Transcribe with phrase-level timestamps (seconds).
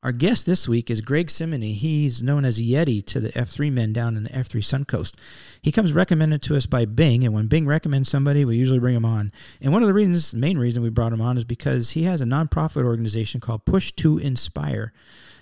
[0.00, 1.72] Our guest this week is Greg Simony.
[1.72, 5.16] He's known as Yeti to the F3 men down in the F3 Suncoast.
[5.60, 8.94] He comes recommended to us by Bing, and when Bing recommends somebody, we usually bring
[8.94, 9.32] him on.
[9.60, 12.04] And one of the reasons, the main reason we brought him on is because he
[12.04, 14.92] has a nonprofit organization called Push to Inspire.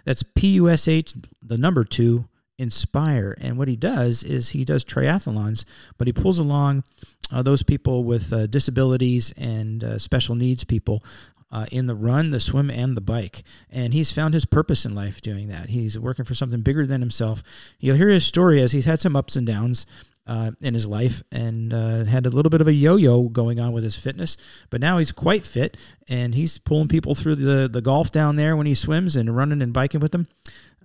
[0.07, 1.12] That's P U S H,
[1.43, 2.27] the number two,
[2.57, 3.36] Inspire.
[3.38, 5.66] And what he does is he does triathlons,
[5.98, 6.84] but he pulls along
[7.30, 11.02] uh, those people with uh, disabilities and uh, special needs people
[11.51, 13.43] uh, in the run, the swim, and the bike.
[13.71, 15.69] And he's found his purpose in life doing that.
[15.69, 17.43] He's working for something bigger than himself.
[17.79, 19.87] You'll hear his story as he's had some ups and downs.
[20.29, 23.70] Uh, in his life and uh, had a little bit of a yo-yo going on
[23.70, 24.37] with his fitness,
[24.70, 25.77] but now he's quite fit
[26.09, 29.62] and he's pulling people through the the Gulf down there when he swims and running
[29.62, 30.27] and biking with them.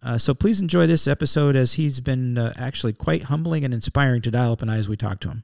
[0.04, 4.22] Uh, so please enjoy this episode as he's been uh, actually quite humbling and inspiring
[4.22, 5.44] to dial up and I as we talk to him.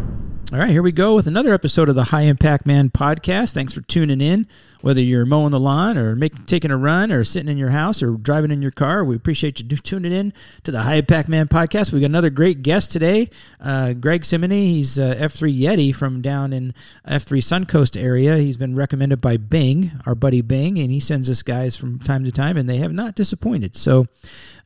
[0.53, 3.53] All right, here we go with another episode of the High Impact Man podcast.
[3.53, 4.47] Thanks for tuning in.
[4.81, 8.03] Whether you're mowing the lawn or make, taking a run or sitting in your house
[8.03, 11.47] or driving in your car, we appreciate you tuning in to the High Impact Man
[11.47, 11.93] podcast.
[11.93, 13.29] We got another great guest today,
[13.61, 14.73] uh, Greg Simony.
[14.73, 16.73] He's uh, F3 Yeti from down in
[17.07, 18.35] F3 Suncoast area.
[18.35, 22.25] He's been recommended by Bing, our buddy Bing, and he sends us guys from time
[22.25, 23.77] to time, and they have not disappointed.
[23.77, 24.07] So,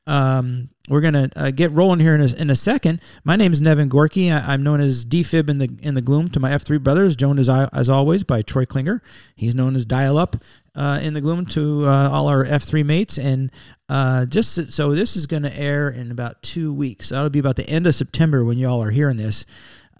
[0.08, 3.02] um, we're gonna uh, get rolling here in a, in a second.
[3.24, 4.32] My name is Nevin Gorky.
[4.32, 7.16] I, am known as DFib in the in the gloom to my F3 brothers.
[7.16, 9.02] Joined as as always by Troy Klinger.
[9.36, 10.36] He's known as Dial Up
[10.76, 13.18] uh, in the gloom to uh, all our F3 mates.
[13.18, 13.52] And
[13.90, 17.10] uh, just so this is to air in about two weeks.
[17.10, 19.46] That'll be about the end of September when y'all are hearing this.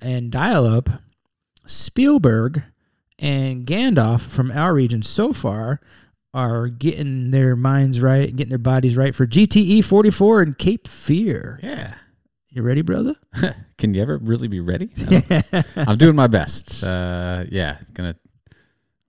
[0.02, 0.90] And Dial Up,
[1.66, 2.64] Spielberg,
[3.18, 5.80] and Gandalf from our region so far
[6.36, 11.62] are getting their minds right, getting their bodies right for GTE 44 and Cape Fear.
[11.64, 11.96] Yeah.
[12.50, 13.16] You ready, brother?
[13.78, 14.90] Can you ever really be ready?
[15.76, 16.84] I'm doing my best.
[16.84, 18.16] Uh, yeah, gonna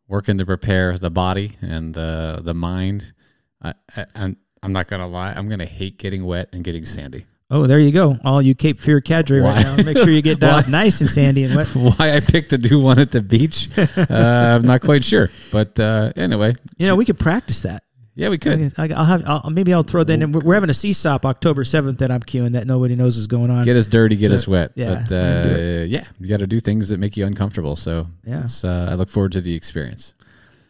[0.09, 3.13] working to prepare the body and uh, the mind.
[3.61, 5.33] I, I, I'm I'm not gonna lie.
[5.33, 7.27] I'm gonna hate getting wet and getting sandy.
[7.49, 8.17] Oh, there you go.
[8.25, 9.55] All you Cape Fear cadre Why?
[9.55, 9.77] right now.
[9.85, 11.67] Make sure you get down nice and sandy and wet.
[11.75, 15.31] Why I picked to do one at the beach, uh, I'm not quite sure.
[15.53, 17.85] But uh, anyway, you know, we could practice that.
[18.17, 18.73] Yeah, we could.
[18.79, 19.23] I, will have.
[19.27, 20.33] I'll, maybe I'll throw that in.
[20.33, 23.65] We're having a CSAUP October seventh that I'm queuing that nobody knows is going on.
[23.65, 24.73] Get us dirty, get so, us wet.
[24.75, 27.77] Yeah, but uh, yeah, you got to do things that make you uncomfortable.
[27.77, 30.15] So yeah, uh, I look forward to the experience.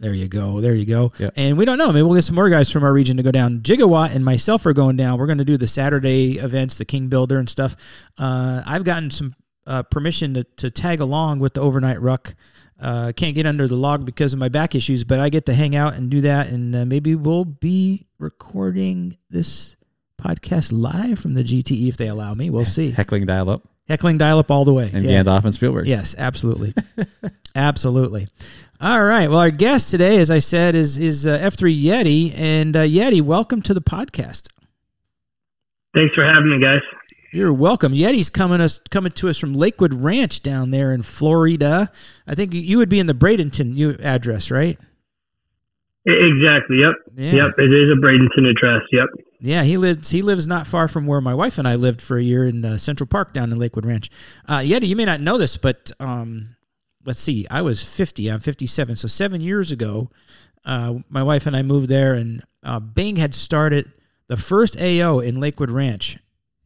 [0.00, 0.60] There you go.
[0.60, 1.12] There you go.
[1.18, 1.34] Yep.
[1.36, 1.92] And we don't know.
[1.92, 3.60] Maybe we'll get some more guys from our region to go down.
[3.60, 5.18] Gigawatt and myself are going down.
[5.18, 7.76] We're going to do the Saturday events, the King Builder and stuff.
[8.18, 9.34] Uh, I've gotten some
[9.66, 12.34] uh, permission to, to tag along with the overnight ruck.
[12.80, 15.54] Uh, can't get under the log because of my back issues, but I get to
[15.54, 16.48] hang out and do that.
[16.48, 19.76] And uh, maybe we'll be recording this
[20.20, 22.50] podcast live from the GTE if they allow me.
[22.50, 22.90] We'll see.
[22.90, 23.66] Heckling dial up.
[23.88, 24.90] Heckling dial up all the way.
[24.92, 25.22] And yeah.
[25.22, 25.86] Gandalf and Spielberg.
[25.86, 26.74] Yes, absolutely.
[27.54, 28.26] absolutely.
[28.80, 29.28] All right.
[29.28, 33.22] Well, our guest today, as I said, is is uh, F3 Yeti, and uh, Yeti,
[33.22, 34.48] welcome to the podcast.
[35.94, 36.82] Thanks for having me, guys.
[37.32, 37.92] You're welcome.
[37.92, 41.90] Yeti's coming us coming to us from Lakewood Ranch down there in Florida.
[42.26, 44.78] I think you would be in the Bradenton address, right?
[46.06, 46.78] Exactly.
[46.80, 46.92] Yep.
[47.16, 47.32] Yeah.
[47.32, 47.54] Yep.
[47.58, 48.82] It is a Bradenton address.
[48.92, 49.08] Yep.
[49.40, 50.10] Yeah, he lives.
[50.10, 52.64] He lives not far from where my wife and I lived for a year in
[52.64, 54.10] uh, Central Park down in Lakewood Ranch.
[54.48, 56.56] Uh, Yeti, you may not know this, but um,
[57.04, 58.96] let's see, I was 50, I'm 57.
[58.96, 60.10] So seven years ago,
[60.64, 63.92] uh, my wife and I moved there, and uh, Bing had started
[64.26, 66.18] the first AO in Lakewood Ranch.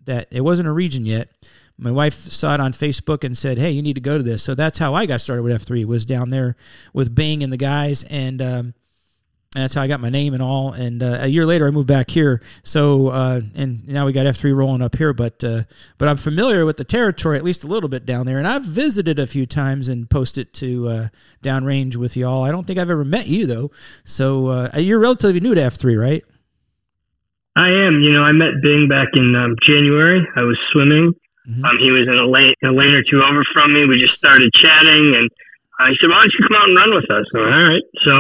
[0.05, 1.29] That it wasn't a region yet.
[1.77, 4.43] My wife saw it on Facebook and said, "Hey, you need to go to this."
[4.43, 5.85] So that's how I got started with F3.
[5.85, 6.57] Was down there
[6.95, 8.75] with Bing and the guys, and um,
[9.55, 10.73] and that's how I got my name and all.
[10.73, 12.41] And uh, a year later, I moved back here.
[12.63, 15.13] So uh, and now we got F three rolling up here.
[15.13, 15.65] But uh,
[15.99, 18.63] but I'm familiar with the territory at least a little bit down there, and I've
[18.63, 21.09] visited a few times and posted to uh,
[21.43, 22.45] downrange with y'all.
[22.45, 23.73] I don't think I've ever met you though.
[24.05, 26.23] So uh, you're relatively new to F three, right?
[27.57, 28.01] I am.
[28.03, 30.25] You know, I met Bing back in um, January.
[30.37, 31.13] I was swimming.
[31.49, 31.65] Mm-hmm.
[31.65, 33.85] Um, he was in a lane, a lane or two over from me.
[33.85, 35.29] We just started chatting, and
[35.81, 37.83] I said, "Why don't you come out and run with us?" All right.
[38.07, 38.15] So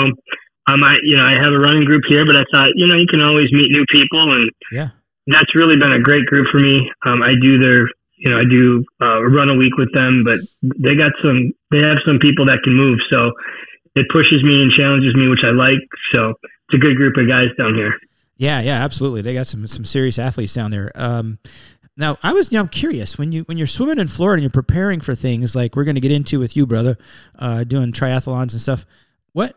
[0.70, 2.94] um, I you know I have a running group here, but I thought you know
[2.94, 4.90] you can always meet new people, and yeah,
[5.26, 6.90] that's really been a great group for me.
[7.04, 10.38] Um, I do their you know I do uh, run a week with them, but
[10.62, 13.32] they got some they have some people that can move, so
[13.96, 15.82] it pushes me and challenges me, which I like.
[16.14, 17.98] So it's a good group of guys down here.
[18.36, 19.22] Yeah, yeah, absolutely.
[19.22, 20.90] They got some some serious athletes down there.
[20.94, 21.38] Um,
[21.96, 24.42] now, I was you know, I'm curious when you when you're swimming in Florida and
[24.42, 26.96] you're preparing for things like we're going to get into with you, brother,
[27.38, 28.86] uh, doing triathlons and stuff.
[29.32, 29.54] What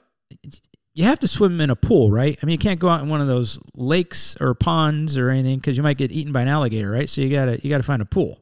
[0.93, 2.37] you have to swim in a pool, right?
[2.41, 5.57] I mean, you can't go out in one of those lakes or ponds or anything
[5.57, 7.09] because you might get eaten by an alligator, right?
[7.09, 8.39] So you gotta you gotta find a pool.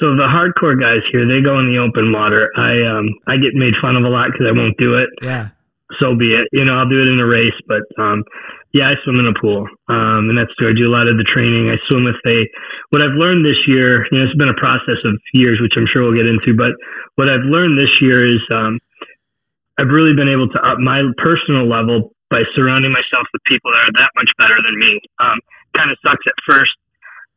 [0.00, 2.50] So the hardcore guys here, they go in the open water.
[2.56, 5.10] I um I get made fun of a lot because I won't do it.
[5.22, 5.48] Yeah.
[6.00, 6.48] So be it.
[6.52, 8.24] You know, I'll do it in a race, but um
[8.74, 10.66] yeah, I swim in a pool, um, and that's true.
[10.66, 11.70] I do a lot of the training.
[11.70, 12.42] I swim with a.
[12.90, 15.86] What I've learned this year, you know, it's been a process of years, which I'm
[15.86, 16.58] sure we'll get into.
[16.58, 16.74] But
[17.14, 18.82] what I've learned this year is um,
[19.78, 23.84] I've really been able to up my personal level by surrounding myself with people that
[23.90, 25.00] are that much better than me.
[25.18, 25.38] Um,
[25.76, 26.72] kind of sucks at first,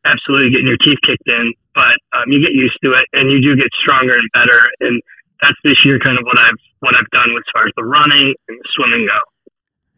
[0.05, 3.41] absolutely getting your teeth kicked in, but um, you get used to it, and you
[3.41, 4.59] do get stronger and better.
[4.81, 5.01] And
[5.41, 7.83] that's this year kind of what I've what I've done with as far as the
[7.83, 9.19] running and the swimming go.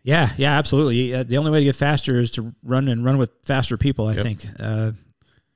[0.04, 1.14] Yeah, yeah, absolutely.
[1.14, 4.08] Uh, the only way to get faster is to run and run with faster people.
[4.08, 4.24] I Yep.
[4.24, 4.46] think.
[4.60, 4.92] Uh,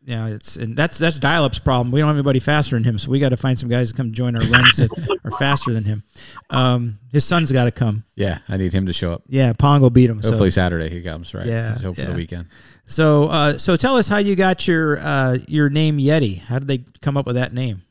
[0.05, 1.91] yeah, it's and that's that's dial-up's problem.
[1.91, 3.95] We don't have anybody faster than him, so we got to find some guys to
[3.97, 6.03] come join our runs that are faster than him.
[6.49, 8.03] Um, his son's got to come.
[8.15, 9.23] Yeah, I need him to show up.
[9.27, 10.21] Yeah, Pong will beat him.
[10.21, 11.33] So- Hopefully Saturday he comes.
[11.33, 11.45] Right.
[11.45, 12.47] Yeah, Let's hope for the weekend.
[12.85, 16.39] So, uh, so tell us how you got your uh, your name Yeti.
[16.39, 17.83] How did they come up with that name?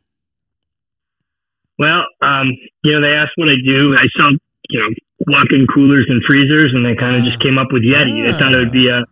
[1.78, 2.48] Well, um,
[2.84, 3.96] you know, they asked what I do.
[3.96, 4.30] I sell,
[4.68, 4.88] you know,
[5.28, 8.30] walk-in coolers and freezers, and they kind of just came up with Yeti.
[8.30, 9.02] They thought it would be a,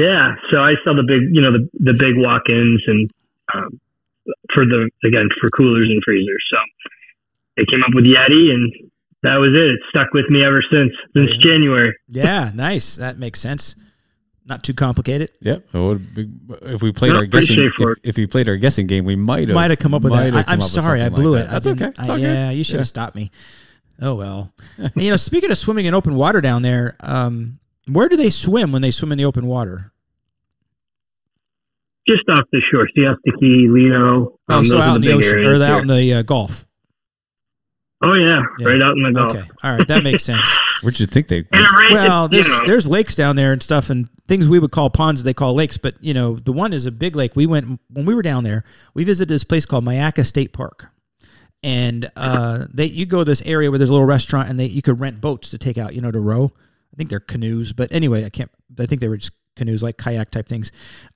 [0.00, 0.36] yeah.
[0.50, 3.10] So I sell the big, you know, the the big walk-ins and
[3.54, 3.80] um,
[4.54, 6.44] for the again for coolers and freezers.
[6.50, 6.56] So
[7.56, 8.72] they came up with Yeti, and
[9.22, 9.70] that was it.
[9.74, 11.92] It stuck with me ever since since January.
[12.08, 12.96] Yeah, nice.
[12.96, 13.74] That makes sense.
[14.46, 15.30] Not too complicated.
[15.42, 15.70] Yep.
[15.72, 16.28] Be-
[16.62, 19.46] If we played No, our guessing, if, if we played our guessing game, we might
[19.48, 20.34] have Might have come up with that.
[20.34, 21.50] I, I'm come up with sorry, I blew like it.
[21.50, 21.62] that.
[21.62, 21.88] That's okay.
[22.00, 22.22] It's I- all good.
[22.24, 23.30] yeah, you should have stopped me.
[24.02, 24.52] Oh well.
[24.78, 28.30] And, you know, speaking of swimming in open water down there, um, where do they
[28.30, 29.89] swim when they swim in the open water?
[32.10, 34.36] Just off the shore, Siesta Key, Lido.
[34.48, 35.62] Oh, um, so out in the big ocean or here.
[35.62, 36.66] out in the uh, Gulf.
[38.02, 38.66] Oh yeah, Yeah.
[38.68, 39.36] right out in the Gulf.
[39.36, 40.48] Okay, all right, that makes sense.
[40.82, 41.44] Where'd you think they?
[41.52, 44.48] And it rains, Well, you there's know, there's lakes down there and stuff, and things
[44.48, 45.76] we would call ponds they call lakes.
[45.76, 47.36] But you know, the one is a big lake.
[47.36, 48.64] We went when we were down there.
[48.94, 50.88] We visited this place called Myakka State Park,
[51.62, 54.66] and uh, they you go to this area where there's a little restaurant, and they
[54.66, 56.50] you could rent boats to take out, you know, to row.
[56.92, 58.50] I think they're canoes, but anyway, I can't.
[58.80, 60.72] I think they were just canoes, like kayak type things.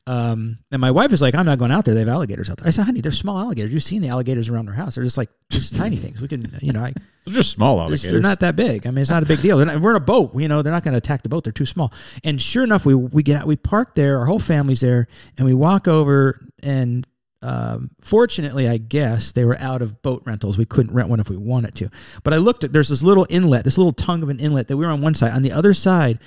[0.06, 1.94] Um, and my wife is like, "I'm not going out there.
[1.94, 3.72] They have alligators out there." I said, "Honey, they're small alligators.
[3.72, 4.94] You've seen the alligators around our house.
[4.94, 6.20] They're just like just tiny things.
[6.20, 6.92] We can, you know, I."
[7.24, 8.10] They're just small alligators.
[8.10, 8.86] They're not that big.
[8.86, 9.56] I mean, it's not a big deal.
[9.64, 10.34] Not, we're in a boat.
[10.34, 11.44] You know, they're not going to attack the boat.
[11.44, 11.90] They're too small.
[12.22, 14.18] And sure enough, we we get out, we park there.
[14.18, 15.08] Our whole family's there,
[15.38, 16.46] and we walk over.
[16.62, 17.06] And
[17.44, 20.56] um, fortunately, I guess they were out of boat rentals.
[20.56, 21.90] We couldn't rent one if we wanted to.
[22.22, 24.76] But I looked at there's this little inlet, this little tongue of an inlet that
[24.76, 25.32] we were on one side.
[25.32, 26.18] On the other side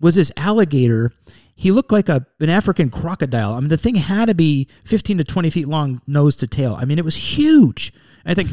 [0.00, 1.12] was this alligator.
[1.54, 3.54] He looked like a an African crocodile.
[3.54, 6.76] I mean, the thing had to be 15 to 20 feet long, nose to tail.
[6.78, 7.92] I mean, it was huge.
[8.26, 8.48] I think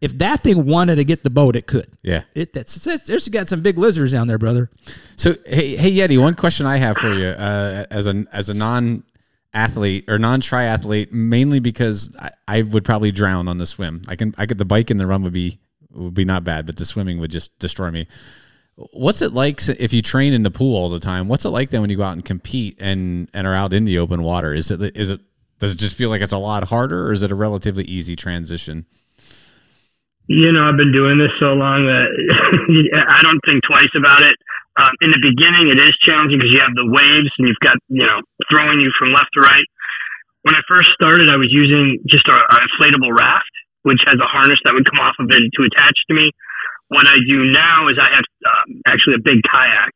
[0.00, 1.86] if that thing wanted to get the boat, it could.
[2.02, 2.24] yeah.
[2.34, 4.70] It that's it's, there's got some big lizards down there, brother.
[5.16, 8.54] So hey, hey Yeti, one question I have for you, uh, as a as a
[8.54, 9.04] non
[9.54, 14.02] athlete or non triathlete, mainly because I, I would probably drown on the swim.
[14.06, 15.58] I can I could the bike and the run would be
[15.92, 18.06] would be not bad, but the swimming would just destroy me.
[18.76, 21.28] What's it like if you train in the pool all the time?
[21.28, 23.84] What's it like then when you go out and compete and and are out in
[23.84, 24.52] the open water?
[24.52, 25.20] Is it is it
[25.60, 28.16] does it just feel like it's a lot harder, or is it a relatively easy
[28.16, 28.86] transition?
[30.26, 32.08] you know, I've been doing this so long that
[33.12, 34.36] I don't think twice about it.
[34.74, 37.78] Um, in the beginning, it is challenging because you have the waves and you've got,
[37.86, 39.68] you know, throwing you from left to right.
[40.42, 43.54] When I first started, I was using just an inflatable raft,
[43.86, 46.32] which has a harness that would come off of it to attach to me.
[46.88, 49.94] What I do now is I have um, actually a big kayak,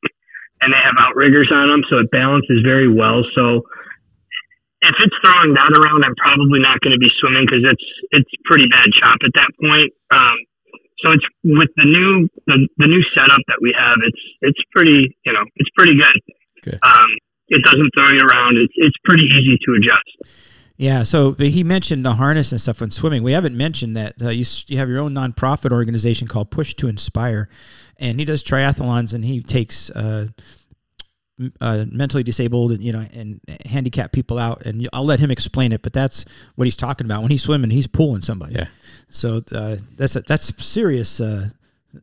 [0.61, 3.23] and they have outriggers on them, so it balances very well.
[3.35, 3.69] So
[4.83, 8.33] if it's throwing that around, I'm probably not going to be swimming because it's it's
[8.45, 9.91] pretty bad chop at that point.
[10.11, 10.37] Um,
[11.03, 13.99] so it's with the new the, the new setup that we have.
[14.03, 16.19] It's it's pretty you know it's pretty good.
[16.63, 16.79] Good.
[16.83, 17.11] Um,
[17.49, 18.57] it doesn't throw you around.
[18.59, 20.58] It's it's pretty easy to adjust.
[20.79, 21.03] Yeah.
[21.03, 23.23] So but he mentioned the harness and stuff when swimming.
[23.23, 26.89] We haven't mentioned that uh, you you have your own nonprofit organization called Push to
[26.89, 27.49] Inspire,
[27.99, 29.91] and he does triathlons and he takes.
[29.91, 30.29] Uh,
[31.61, 35.71] uh, mentally disabled and you know and handicapped people out and I'll let him explain
[35.71, 36.25] it but that's
[36.57, 38.67] what he's talking about when he's swimming he's pulling somebody Yeah.
[39.09, 41.51] so uh, that's a, that's serious uh,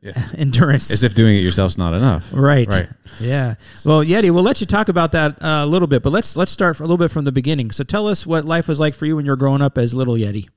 [0.02, 0.30] Yeah.
[0.38, 2.30] endurance As if doing it yourself's not enough.
[2.34, 2.68] Right.
[2.68, 2.90] Right.
[3.20, 3.56] Yeah.
[3.86, 6.52] Well, Yeti, we'll let you talk about that uh, a little bit, but let's let's
[6.52, 7.72] start for a little bit from the beginning.
[7.72, 9.94] So tell us what life was like for you when you were growing up as
[9.94, 10.50] little Yeti.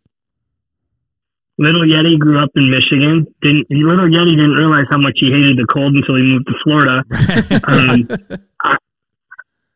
[1.59, 3.27] Little Yeti grew up in Michigan.
[3.43, 6.55] Didn't Little Yeti didn't realize how much he hated the cold until he moved to
[6.63, 7.03] Florida.
[7.69, 8.79] um,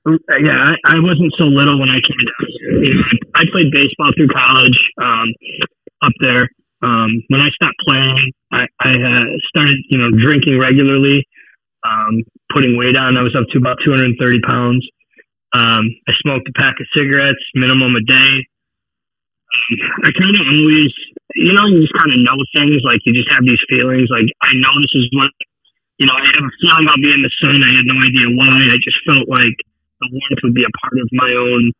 [0.07, 2.83] I, yeah, I, I wasn't so little when I came down.
[2.83, 3.03] You know,
[3.35, 5.29] I played baseball through college um,
[6.03, 6.49] up there.
[6.83, 11.23] Um, when I stopped playing, I, I uh, started, you know, drinking regularly,
[11.87, 13.17] um, putting weight on.
[13.17, 14.83] I was up to about 230 pounds.
[15.55, 18.33] Um, I smoked a pack of cigarettes, minimum a day.
[20.03, 20.93] I kind of always,
[21.37, 22.81] you know, you just kind of know things.
[22.83, 24.09] Like you just have these feelings.
[24.09, 25.31] Like I know this is what,
[26.01, 27.61] you know, I have a feeling I'll be in the sun.
[27.63, 28.75] I had no idea why.
[28.75, 29.55] I just felt like
[30.01, 31.71] the warmth would be a part of my own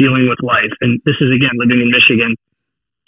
[0.00, 0.72] dealing with life.
[0.80, 2.34] And this is again living in Michigan.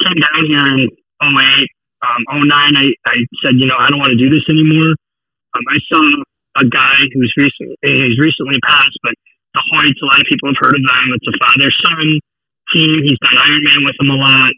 [0.05, 1.64] Came down here in 08,
[2.02, 2.50] um, 09.
[2.50, 4.99] I, I said, you know, I don't want to do this anymore.
[5.55, 6.02] Um, I saw
[6.61, 9.14] a guy who's recently he's recently passed, but
[9.55, 11.07] the Hoyts, a lot of people have heard of them.
[11.17, 12.21] It's a father son
[12.73, 13.05] team.
[13.05, 14.52] He's done Ironman with them a lot.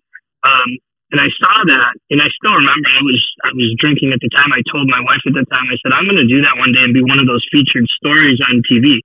[0.47, 0.71] Um,
[1.15, 4.31] and I saw that, and I still remember I was I was drinking at the
[4.35, 4.51] time.
[4.51, 6.75] I told my wife at the time, I said, I'm going to do that one
[6.75, 8.99] day and be one of those featured stories on TV.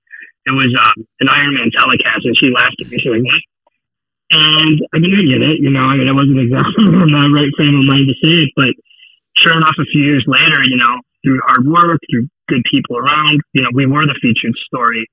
[0.48, 2.98] It was um, an Ironman telecast, and she laughed at me.
[2.98, 3.42] She's like, "What?"
[4.30, 5.58] And I mean, I get it.
[5.58, 8.46] You know, I mean, I wasn't exactly in the right frame of mind to say
[8.46, 8.70] it, but
[9.38, 13.42] sure enough, a few years later, you know, through hard work, through good people around,
[13.52, 15.06] you know, we were the featured story.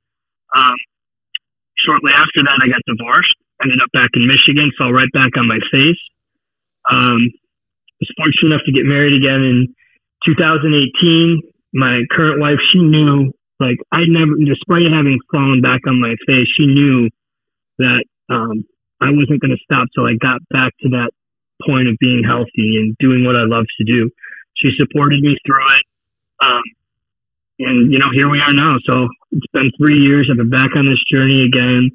[0.56, 0.78] Um,
[1.82, 5.48] shortly after that, I got divorced, ended up back in Michigan, fell right back on
[5.48, 6.02] my face.
[6.90, 7.34] Um,
[8.00, 9.76] was fortunate enough to get married again in
[10.26, 11.42] 2018.
[11.74, 16.48] My current wife, she knew, like, I never, despite having fallen back on my face,
[16.56, 17.10] she knew
[17.80, 18.64] that um,
[19.02, 21.12] I wasn't going to stop till I got back to that
[21.66, 24.10] point of being healthy and doing what I love to do.
[24.58, 25.84] She supported me through it.
[26.44, 26.64] Um,
[27.60, 28.78] and you know, here we are now.
[28.86, 30.30] So it's been three years.
[30.30, 31.90] I've been back on this journey again.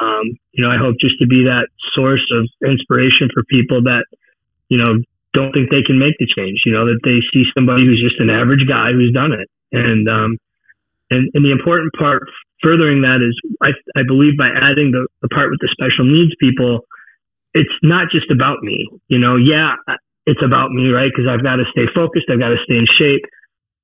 [0.00, 4.04] Um, you know, I hope just to be that source of inspiration for people that,
[4.68, 5.02] you know,
[5.34, 6.62] don't think they can make the change.
[6.64, 9.48] You know, that they see somebody who's just an average guy who's done it.
[9.72, 10.38] And um,
[11.10, 12.28] and and the important part
[12.62, 16.32] furthering that is, I I believe by adding the the part with the special needs
[16.40, 16.86] people,
[17.54, 18.88] it's not just about me.
[19.08, 19.76] You know, yeah,
[20.26, 21.10] it's about me, right?
[21.10, 22.26] Because I've got to stay focused.
[22.30, 23.24] I've got to stay in shape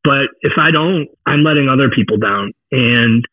[0.05, 2.53] but if I don't, I'm letting other people down.
[2.71, 3.25] And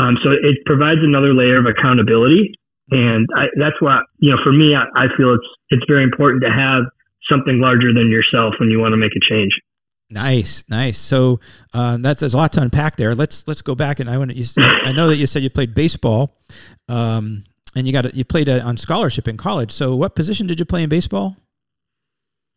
[0.00, 2.56] um, so it provides another layer of accountability.
[2.90, 6.42] And I, that's why, you know, for me, I, I feel it's, it's very important
[6.42, 6.88] to have
[7.28, 9.52] something larger than yourself when you want to make a change.
[10.10, 10.98] Nice, nice.
[10.98, 11.40] So
[11.72, 13.14] uh, that's there's a lot to unpack there.
[13.14, 14.80] Let's let's go back and I want to.
[14.84, 16.36] I know that you said you played baseball,
[16.88, 17.44] um,
[17.74, 19.72] and you got a, you played a, on scholarship in college.
[19.72, 21.36] So what position did you play in baseball?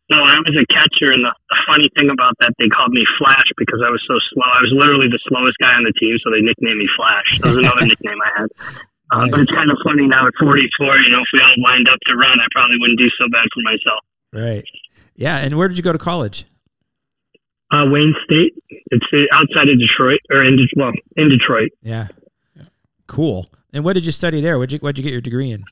[0.08, 3.04] No, I was a catcher, and the, the funny thing about that, they called me
[3.20, 4.48] Flash because I was so slow.
[4.48, 7.40] I was literally the slowest guy on the team, so they nicknamed me Flash.
[7.40, 8.48] That was another nickname I had.
[9.12, 9.30] Um, nice.
[9.30, 10.56] But it's kind of funny now at 44.
[11.04, 13.44] You know, if we all lined up to run, I probably wouldn't do so bad
[13.52, 14.00] for myself.
[14.32, 14.64] Right.
[15.14, 15.44] Yeah.
[15.44, 16.48] And where did you go to college?
[17.70, 18.54] Uh, Wayne State.
[18.90, 21.70] It's outside of Detroit, or in well, in Detroit.
[21.82, 22.08] Yeah.
[23.06, 23.46] Cool.
[23.72, 24.58] And what did you study there?
[24.58, 25.64] What did you What you get your degree in?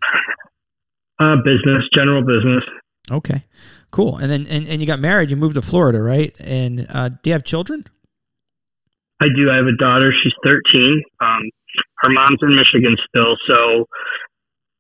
[1.19, 2.63] Uh, business, general business.
[3.11, 3.45] Okay,
[3.91, 4.17] cool.
[4.17, 5.31] And then and, and you got married.
[5.31, 6.35] You moved to Florida, right?
[6.41, 7.85] And uh, do you have children?
[9.21, 9.51] I do.
[9.51, 10.13] I have a daughter.
[10.23, 11.03] She's 13.
[11.21, 11.51] Um,
[12.03, 13.37] her mom's in Michigan still.
[13.47, 13.87] So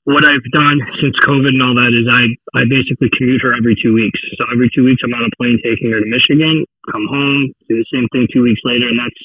[0.06, 2.22] what I've done since COVID and all that is I,
[2.54, 4.20] I basically commute her every two weeks.
[4.38, 7.74] So every two weeks I'm on a plane taking her to Michigan, come home, do
[7.74, 8.86] the same thing two weeks later.
[8.86, 9.22] And that's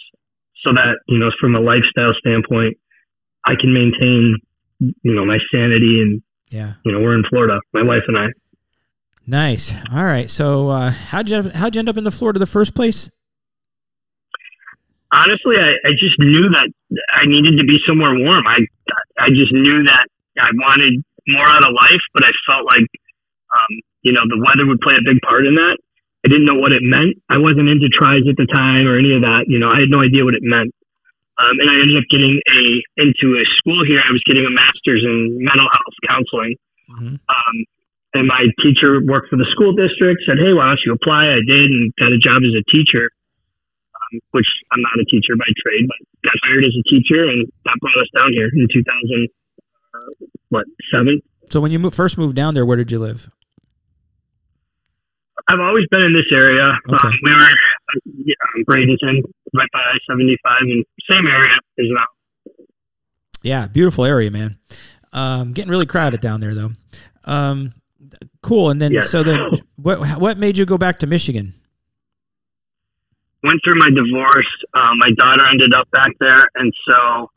[0.66, 2.82] so that, you know, from a lifestyle standpoint,
[3.46, 4.42] I can maintain,
[4.80, 8.28] you know, my sanity and, yeah, you know, we're in Florida, my wife and I.
[9.28, 9.72] Nice.
[9.94, 10.30] All right.
[10.30, 13.12] So uh, how'd you how'd you end up in the Florida the first place?
[15.14, 16.68] Honestly, I, I just knew that
[17.14, 18.48] I needed to be somewhere warm.
[18.48, 18.66] I
[19.20, 20.08] I just knew that
[20.40, 22.88] I wanted more out of life, but I felt like
[23.52, 23.72] um,
[24.02, 25.78] you know the weather would play a big part in that.
[26.24, 27.18] I didn't know what it meant.
[27.34, 29.50] I wasn't into tries at the time or any of that.
[29.50, 30.70] You know, I had no idea what it meant.
[31.42, 32.62] Um, and I ended up getting a
[33.02, 33.98] into a school here.
[33.98, 36.54] I was getting a master's in mental health counseling.
[36.94, 37.18] Mm-hmm.
[37.18, 37.56] Um,
[38.14, 41.32] and my teacher worked for the school district, said, Hey, why don't you apply?
[41.32, 43.10] I did and got a job as a teacher,
[43.96, 47.48] um, which I'm not a teacher by trade, but got hired as a teacher and
[47.66, 49.41] that brought us down here in 2000, uh,
[50.50, 51.22] what, seven?
[51.50, 53.30] So when you first moved down there, where did you live?
[55.50, 56.72] I've always been in this area.
[56.90, 57.08] Okay.
[57.08, 59.22] Um, we were uh, yeah, Bradenton,
[59.54, 62.54] right by I 75, and same area as now.
[63.44, 64.58] Yeah, beautiful area, man.
[65.14, 66.72] Um, getting really crowded down there, though.
[67.26, 67.74] Um,
[68.42, 68.70] cool.
[68.70, 69.40] And then, so then,
[69.76, 71.54] what what made you go back to Michigan?
[73.44, 74.48] Went through my divorce.
[74.76, 77.32] Um, my daughter ended up back there, and so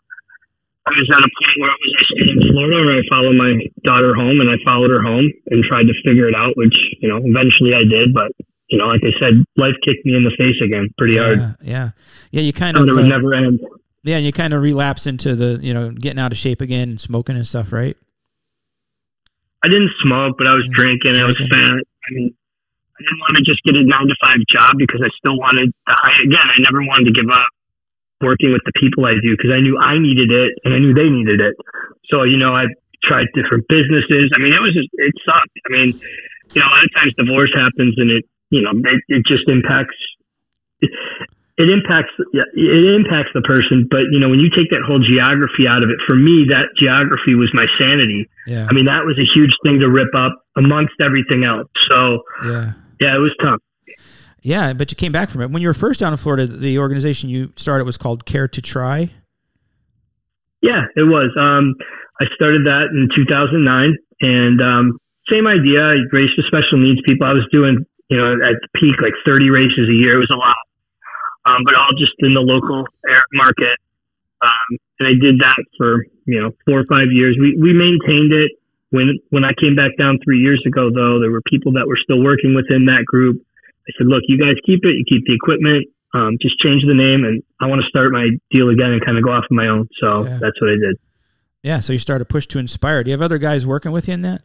[0.86, 3.36] I was at a point where I was I stayed in Florida or I followed
[3.40, 3.52] my
[3.84, 7.08] daughter home and I followed her home and tried to figure it out, which, you
[7.08, 8.12] know, eventually I did.
[8.12, 8.32] But,
[8.68, 11.38] you know, like I said, life kicked me in the face again pretty hard.
[11.38, 11.90] Yeah, yeah,
[12.32, 12.40] yeah.
[12.42, 13.60] You kind And of it would uh, never end.
[14.04, 17.00] yeah, you kind of relapse into the you know getting out of shape again and
[17.00, 17.96] smoking and stuff, right?
[19.64, 21.16] I didn't smoke, but I was drinking.
[21.16, 21.48] I was Drinking.
[21.64, 21.72] fat.
[21.72, 25.08] I mean, I didn't want to just get a nine to five job because I
[25.16, 26.20] still wanted the high.
[26.20, 27.48] Again, I never wanted to give up
[28.20, 30.94] working with the people I do because I knew I needed it and I knew
[30.94, 31.54] they needed it.
[32.12, 32.66] So, you know, I
[33.02, 34.30] tried different businesses.
[34.34, 35.56] I mean, it was just, it sucked.
[35.66, 35.88] I mean,
[36.54, 39.48] you know, a lot of times divorce happens and it, you know, it, it just
[39.50, 39.96] impacts.
[40.80, 40.90] It,
[41.56, 45.70] it impacts it impacts the person, but you know when you take that whole geography
[45.70, 48.26] out of it, for me that geography was my sanity.
[48.46, 51.70] Yeah, I mean, that was a huge thing to rip up amongst everything else.
[51.90, 53.62] So, yeah, yeah, it was tough.
[54.44, 54.72] Yeah.
[54.72, 56.46] But you came back from it when you were first down in Florida.
[56.46, 59.10] The organization you started was called Care to Try.
[60.62, 61.32] Yeah, it was.
[61.36, 61.74] Um,
[62.20, 65.80] I started that in 2009, and um, same idea.
[65.80, 67.26] I raced with special needs people.
[67.26, 70.16] I was doing, you know, at the peak like 30 races a year.
[70.16, 70.60] It was a lot,
[71.48, 72.84] um, but all just in the local
[73.32, 73.76] market.
[74.44, 74.68] Um,
[75.00, 77.36] and I did that for you know four or five years.
[77.40, 78.52] We we maintained it.
[78.90, 81.98] When when I came back down three years ago, though, there were people that were
[82.00, 83.42] still working within that group.
[83.88, 84.94] I said, "Look, you guys keep it.
[84.96, 85.86] You keep the equipment.
[86.14, 89.18] Um, just change the name, and I want to start my deal again and kind
[89.18, 90.38] of go off on my own." So Yeah.
[90.40, 90.96] that's what I did.
[91.62, 93.02] Yeah, so you started Push to Inspire.
[93.02, 94.42] Do you have other guys working with you in that?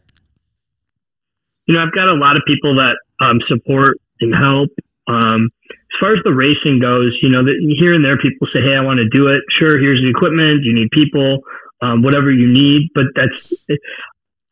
[1.66, 4.70] you know, I've got a lot of people that um, support and help.
[5.06, 8.60] Um, as far as the racing goes, you know, that here and there people say,
[8.60, 10.64] "Hey, I want to do it." Sure, here's the equipment.
[10.64, 11.44] You need people,
[11.80, 12.88] um, whatever you need.
[12.94, 13.52] But that's,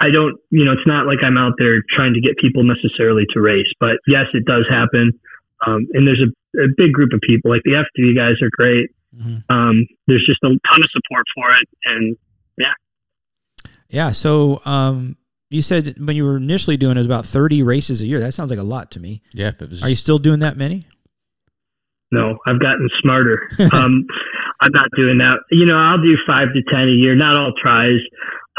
[0.00, 3.25] I don't, you know, it's not like I'm out there trying to get people necessarily
[3.35, 3.67] to race.
[3.81, 5.12] But yes, it does happen.
[5.67, 7.50] Um, and there's a, a big group of people.
[7.50, 8.90] Like the F3 guys are great.
[9.17, 9.43] Mhm.
[9.49, 12.17] Um, there's just a ton of support for it, and
[12.59, 12.75] Yeah.
[13.88, 14.12] Yeah.
[14.12, 15.17] So um,
[15.50, 18.21] you said when you were initially doing it was about thirty races a year.
[18.21, 19.23] That sounds like a lot to me.
[19.33, 20.85] Yeah, if it was Are you still doing that many?
[22.12, 23.49] No, I've gotten smarter.
[23.73, 24.07] um,
[24.61, 25.38] I'm not doing that.
[25.50, 28.00] You know, I'll do five to ten a year, not all tries.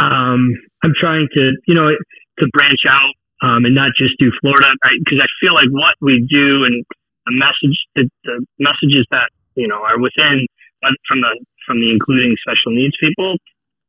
[0.02, 0.50] Um,
[0.84, 4.68] I'm trying to, you know, to branch out um, and not just do Florida,
[5.04, 6.84] because I feel like what we do and
[7.28, 10.48] the message, the, the messages that you know are within
[10.84, 11.32] uh, from the
[11.68, 13.36] from the including special needs people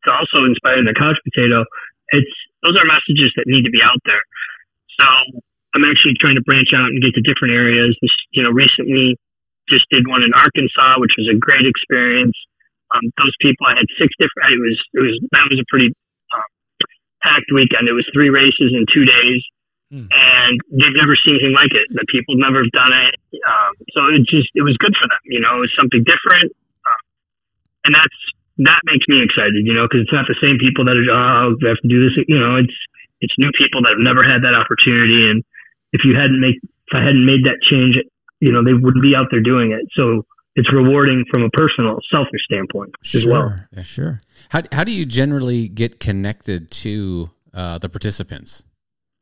[0.07, 1.62] to also inspire the couch potato.
[2.11, 4.23] It's those are messages that need to be out there.
[4.99, 5.07] So
[5.75, 7.97] I'm actually trying to branch out and get to different areas.
[8.03, 9.17] This, you know, recently
[9.71, 12.35] just did one in Arkansas, which was a great experience.
[12.91, 14.51] Um, those people, I had six different.
[14.51, 15.95] It was it was that was a pretty
[17.23, 17.89] packed weekend.
[17.89, 19.41] It was three races in two days,
[19.91, 20.07] Hmm.
[20.07, 21.87] and they've never seen anything like it.
[21.91, 25.23] The people never have done it, um, so it just it was good for them.
[25.27, 26.55] You know, it was something different,
[26.87, 27.01] um,
[27.87, 28.19] and that's
[28.71, 29.67] that makes me excited.
[29.67, 32.07] You know, because it's not the same people that are oh we have to do
[32.07, 32.15] this.
[32.29, 32.77] You know, it's
[33.21, 35.43] it's new people that have never had that opportunity, and
[35.93, 37.99] if you hadn't make if I hadn't made that change
[38.41, 39.85] you know, they wouldn't be out there doing it.
[39.93, 40.25] So
[40.57, 43.61] it's rewarding from a personal, selfish standpoint as well.
[43.75, 43.85] Sure.
[43.85, 44.21] Sure.
[44.51, 48.65] How how do you generally get connected to uh, the participants?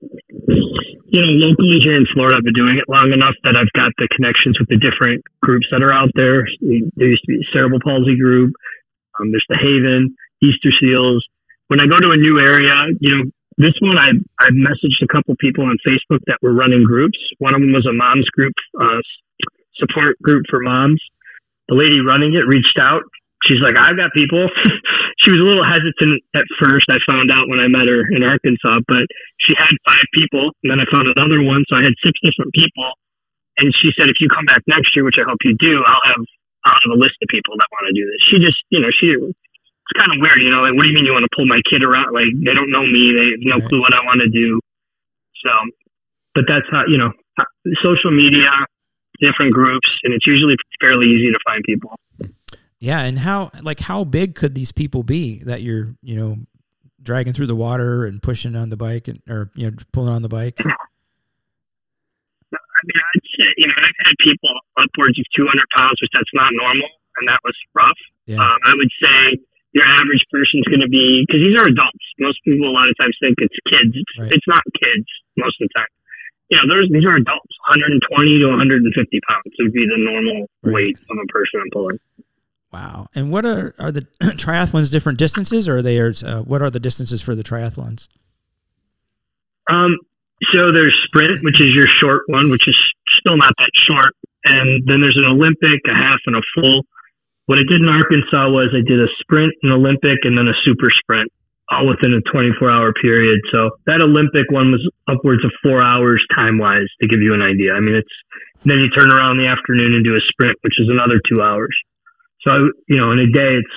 [0.01, 3.89] You know, locally here in Florida, I've been doing it long enough that I've got
[3.97, 6.47] the connections with the different groups that are out there.
[6.61, 8.53] There used to be a cerebral palsy group.
[9.19, 10.15] Um, there's the Haven,
[10.45, 11.27] Easter Seals.
[11.69, 13.25] When I go to a new area, you know,
[13.57, 17.19] this one I I messaged a couple people on Facebook that were running groups.
[17.39, 19.01] One of them was a moms group, uh,
[19.77, 21.03] support group for moms.
[21.69, 23.05] The lady running it reached out.
[23.47, 24.51] She's like, I've got people.
[25.23, 26.91] she was a little hesitant at first.
[26.91, 29.07] I found out when I met her in Arkansas, but
[29.39, 30.51] she had five people.
[30.65, 31.63] And then I found another one.
[31.71, 32.91] So I had six different people.
[33.63, 36.07] And she said, if you come back next year, which I hope you do, I'll
[36.15, 36.23] have,
[36.67, 38.21] I'll have a list of people that want to do this.
[38.27, 40.97] She just, you know, she, it's kind of weird, you know, like, what do you
[40.99, 42.15] mean you want to pull my kid around?
[42.15, 43.11] Like, they don't know me.
[43.11, 44.61] They have no clue what I want to do.
[45.43, 45.51] So,
[46.35, 47.51] but that's how, you know, uh,
[47.83, 48.51] social media,
[49.21, 51.99] different groups, and it's usually fairly easy to find people.
[52.81, 56.39] Yeah, and how like how big could these people be that you're you know
[57.03, 60.23] dragging through the water and pushing on the bike and or you know pulling on
[60.23, 60.61] the bike?
[62.79, 66.31] I mean, I'd say, you know, I've had people upwards of 200 pounds, which that's
[66.33, 66.87] not normal,
[67.19, 67.99] and that was rough.
[68.31, 69.43] Yeah, Um, I would say
[69.75, 72.07] your average person's going to be, because these are adults.
[72.23, 73.99] Most people a lot of times think it's kids.
[74.15, 74.31] Right.
[74.31, 75.91] it's not kids most of the time.
[76.51, 77.53] You know, there's, these are adults.
[77.71, 80.75] 120 to 150 pounds would be the normal Right.
[80.75, 81.99] weight of a person I'm pulling.
[82.73, 83.07] wow.
[83.15, 86.81] And what are are the triathlons different distances or are they uh, what are the
[86.81, 88.09] distances for the triathlons?
[89.71, 89.97] Um,
[90.55, 92.77] so there's sprint, which is your short one, which is
[93.21, 94.15] still not that short,
[94.47, 96.87] and then there's an Olympic, a half, and a full.
[97.47, 100.55] what I did in Arkansas was I did a sprint, an Olympic, and then a
[100.65, 101.31] super sprint,
[101.71, 103.41] all within a 24 hour period.
[103.53, 107.43] So that Olympic one was upwards of four hours time wise to give you an
[107.43, 107.75] idea.
[107.75, 108.15] I mean, it's
[108.65, 111.43] then you turn around in the afternoon and do a sprint, which is another two
[111.43, 111.75] hours.
[112.43, 112.57] So I,
[112.89, 113.75] you know, in a day, it's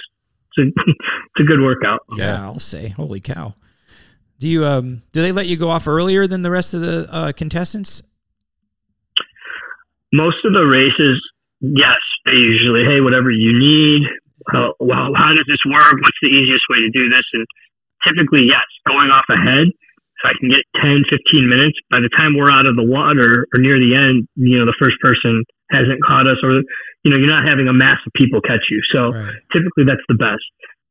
[0.58, 2.01] it's a, it's a good workout.
[2.15, 2.89] Yeah, I'll say.
[2.89, 3.54] Holy cow!
[4.39, 7.08] Do you um do they let you go off earlier than the rest of the
[7.12, 8.01] uh, contestants?
[10.13, 11.23] Most of the races,
[11.62, 14.01] yes, they usually, hey, whatever you need.
[14.51, 15.93] How, well, how does this work?
[15.93, 17.23] What's the easiest way to do this?
[17.32, 17.47] And
[18.08, 19.68] typically, yes, going off ahead.
[19.72, 23.50] If I can get 10, 15 minutes, by the time we're out of the water
[23.50, 25.42] or near the end, you know, the first person
[25.74, 26.62] hasn't caught us or,
[27.02, 28.78] you know, you're not having a mass of people catch you.
[28.94, 29.34] So Right.
[29.50, 30.46] typically that's the best.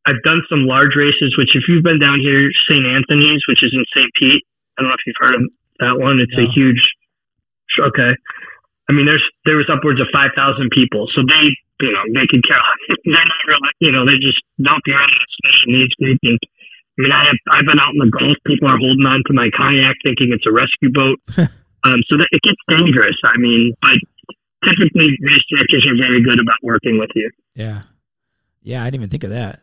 [0.08, 2.82] I've done some large races, which if you've been down here, St.
[2.82, 4.10] Anthony's, which is in St.
[4.18, 4.42] Pete,
[4.74, 5.42] I don't know if you've heard of
[5.78, 6.18] that one.
[6.18, 6.82] It's a huge,
[7.78, 8.10] okay.
[8.88, 11.46] I mean, there's there was upwards of five thousand people, so they,
[11.86, 12.58] you know, they could care.
[13.06, 16.18] They're not really, you know, they just don't be running a special needs group.
[16.26, 16.38] And
[17.00, 18.36] I mean, I have I've been out in the Gulf.
[18.44, 21.16] People are holding on to my kayak, thinking it's a rescue boat.
[21.88, 23.16] um, so that it gets dangerous.
[23.24, 23.96] I mean, but
[24.68, 27.30] typically race directors are very good about working with you.
[27.54, 27.82] Yeah,
[28.62, 28.82] yeah.
[28.82, 29.60] I didn't even think of that.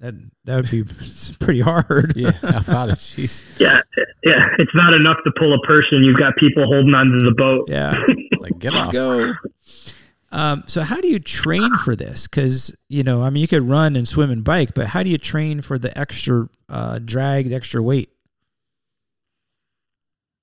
[0.00, 0.82] That that would be
[1.38, 2.14] pretty hard.
[2.16, 2.98] Yeah, how about it?
[2.98, 3.44] Jeez.
[3.60, 3.80] Yeah,
[4.24, 4.48] yeah.
[4.58, 6.02] It's not enough to pull a person.
[6.02, 7.68] You've got people holding onto the boat.
[7.68, 8.02] yeah.
[8.40, 8.92] Like, get off.
[8.92, 9.32] Go.
[10.32, 12.26] Um, so how do you train for this?
[12.28, 15.10] Because you know, I mean, you could run and swim and bike, but how do
[15.10, 18.10] you train for the extra uh, drag, the extra weight?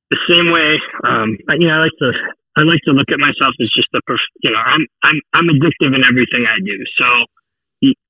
[0.09, 2.09] the same way, um, I- you know, I like to,
[2.57, 3.99] I like to look at myself as just a,
[4.39, 6.77] you know, I'm, I'm, I'm addictive in everything I do.
[6.97, 7.05] So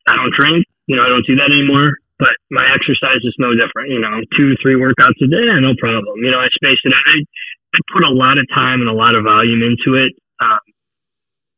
[0.08, 3.52] I don't train, you know, I don't do that anymore, but my exercise is no
[3.58, 6.22] different, you know, two, three workouts a day, no problem.
[6.24, 7.02] You know, I space it out.
[7.12, 7.18] I,
[7.76, 10.14] I put a lot of time and a lot of volume into it.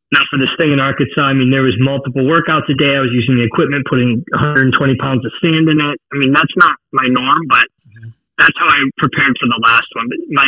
[0.10, 2.98] Now for this thing in Arkansas, I mean, there was multiple workouts a day.
[2.98, 5.98] I was using the equipment, putting 120 pounds of sand in it.
[6.10, 8.10] I mean, that's not my norm, but mm-hmm.
[8.41, 10.10] that's how I prepared for the last one.
[10.10, 10.48] But my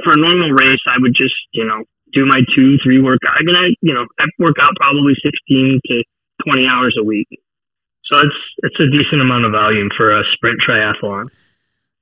[0.00, 1.84] for a normal race, I would just you know
[2.16, 3.36] do my two, three workout.
[3.36, 5.94] I mean, I you know I work out probably 16 to
[6.48, 7.28] 20 hours a week,
[8.08, 11.28] so it's it's a decent amount of volume for a sprint triathlon.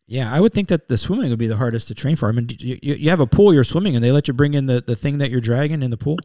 [0.06, 2.28] Yeah, I would think that the swimming would be the hardest to train for.
[2.28, 4.66] I mean, you you have a pool you're swimming, and they let you bring in
[4.66, 6.18] the, the thing that you're dragging in the pool.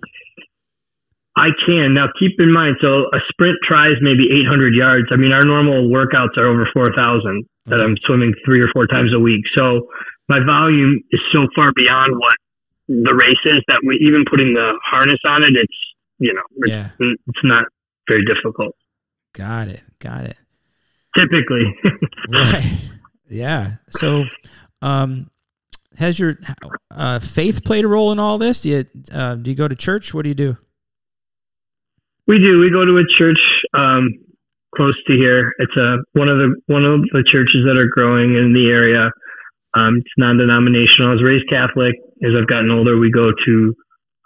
[1.38, 2.78] I can now keep in mind.
[2.82, 5.08] So a sprint tries maybe 800 yards.
[5.12, 9.13] I mean, our normal workouts are over 4,000 that I'm swimming three or four times
[9.13, 9.43] a week.
[9.58, 9.88] So
[10.30, 12.34] my volume is so far beyond what
[12.88, 15.52] the race is that we even putting the harness on it.
[15.56, 15.78] It's
[16.19, 16.89] you know it's, Yeah.
[17.28, 17.65] it's not
[18.08, 18.73] very difficult
[19.34, 19.84] Got it.
[20.00, 20.38] Got it.
[21.17, 21.76] typically.
[22.30, 22.89] Right.
[23.30, 23.76] yeah.
[23.89, 24.23] So,
[24.82, 25.30] um,
[25.97, 26.39] has your
[26.91, 28.62] uh, faith played a role in all this?
[28.62, 30.13] Do you uh, do you go to church?
[30.13, 30.58] What do you do?
[32.28, 32.60] We do.
[32.60, 33.40] We go to a church
[33.74, 34.10] um,
[34.76, 35.54] close to here.
[35.60, 39.10] It's a one of the one of the churches that are growing in the area.
[39.74, 41.10] Um, it's non-denominational.
[41.10, 41.96] I was raised Catholic.
[42.24, 43.76] As I've gotten older, we go to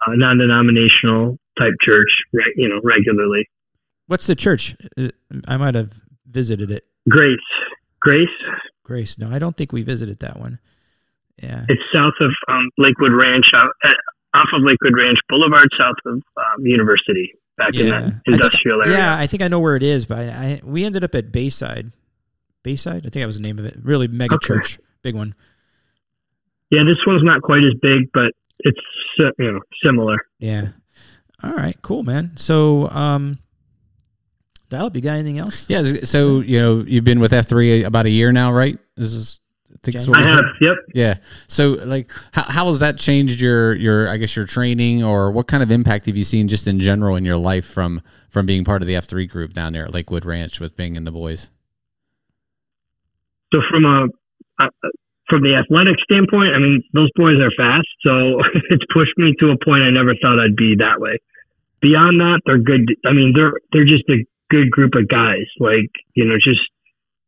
[0.06, 2.52] a non-denominational type church, right?
[2.56, 3.48] You know, regularly.
[4.06, 4.76] What's the church?
[4.98, 5.08] Uh,
[5.46, 5.92] I might have
[6.26, 6.84] visited it.
[7.08, 7.38] Grace,
[8.00, 8.28] Grace.
[8.82, 9.18] Grace.
[9.18, 10.58] No, I don't think we visited that one.
[11.42, 11.64] Yeah.
[11.68, 13.66] It's south of um, Lakewood Ranch, uh,
[14.34, 18.00] off of Lakewood Ranch Boulevard, south of um, University, back in Yeah.
[18.00, 18.92] that I think- area.
[18.96, 21.30] Yeah, I think I know where it is, but I, I we ended up at
[21.32, 21.92] Bayside.
[22.62, 23.76] Bayside, I think that was the name of it.
[23.82, 24.46] Really mega Okay.
[24.46, 25.34] church, big one.
[26.70, 28.78] Yeah, this one's not quite as big, but it's
[29.22, 30.16] uh, you know similar.
[30.38, 30.68] Yeah.
[31.44, 32.30] All right, cool, man.
[32.36, 33.36] So, um,
[34.68, 35.68] Dial-up, you got anything else?
[35.68, 35.82] Yeah.
[36.04, 38.78] So you know you've been with F three about a year now, right?
[38.96, 39.51] This is I
[39.82, 40.44] think what I have.
[40.60, 40.76] Yep.
[40.94, 41.14] Yeah.
[41.48, 45.48] So like how how has that changed your your I guess your training or what
[45.48, 48.64] kind of impact have you seen just in general in your life from from being
[48.64, 51.10] part of the F three group down there at Lakewood Ranch with Bing and the
[51.10, 51.50] boys?
[53.52, 54.06] So from a
[54.62, 54.68] uh,
[55.28, 58.38] from the athletic standpoint, I mean those boys are fast, so
[58.70, 61.18] it's pushed me to a point I never thought I'd be that way.
[61.80, 62.86] Beyond that, they're good.
[63.04, 65.50] I mean they're they're just a good group of guys.
[65.58, 66.62] Like you know, just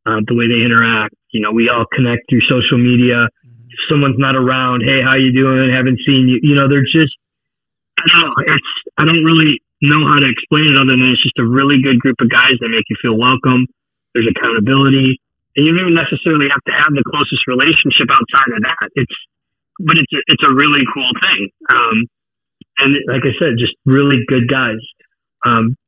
[0.07, 1.15] uh, the way they interact.
[1.35, 3.19] You know, we all connect through social media.
[3.19, 5.75] If someone's not around, hey, how you doing?
[5.75, 6.39] Haven't seen you.
[6.41, 7.11] You know, they're just.
[7.99, 8.35] I don't know.
[8.47, 11.83] It's I don't really know how to explain it other than it's just a really
[11.83, 13.67] good group of guys that make you feel welcome.
[14.15, 15.19] There's accountability
[15.57, 18.91] and you don't even necessarily have to have the closest relationship outside of that.
[18.99, 19.17] It's,
[19.79, 21.51] but it's a, it's a really cool thing.
[21.71, 21.97] Um,
[22.79, 24.83] and like I said, just really good guys.
[25.47, 25.79] Um,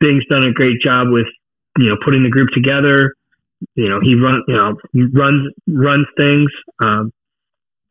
[0.00, 1.28] Bing's done a great job with,
[1.76, 3.12] you know, putting the group together.
[3.74, 6.50] You know, he run, you know, he runs runs things.
[6.84, 7.12] Um,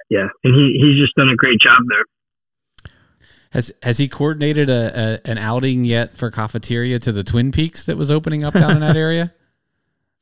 [0.10, 2.92] yeah, and he he's just done a great job there.
[3.52, 7.86] Has has he coordinated a, a an outing yet for cafeteria to the Twin Peaks
[7.86, 9.34] that was opening up down in that area?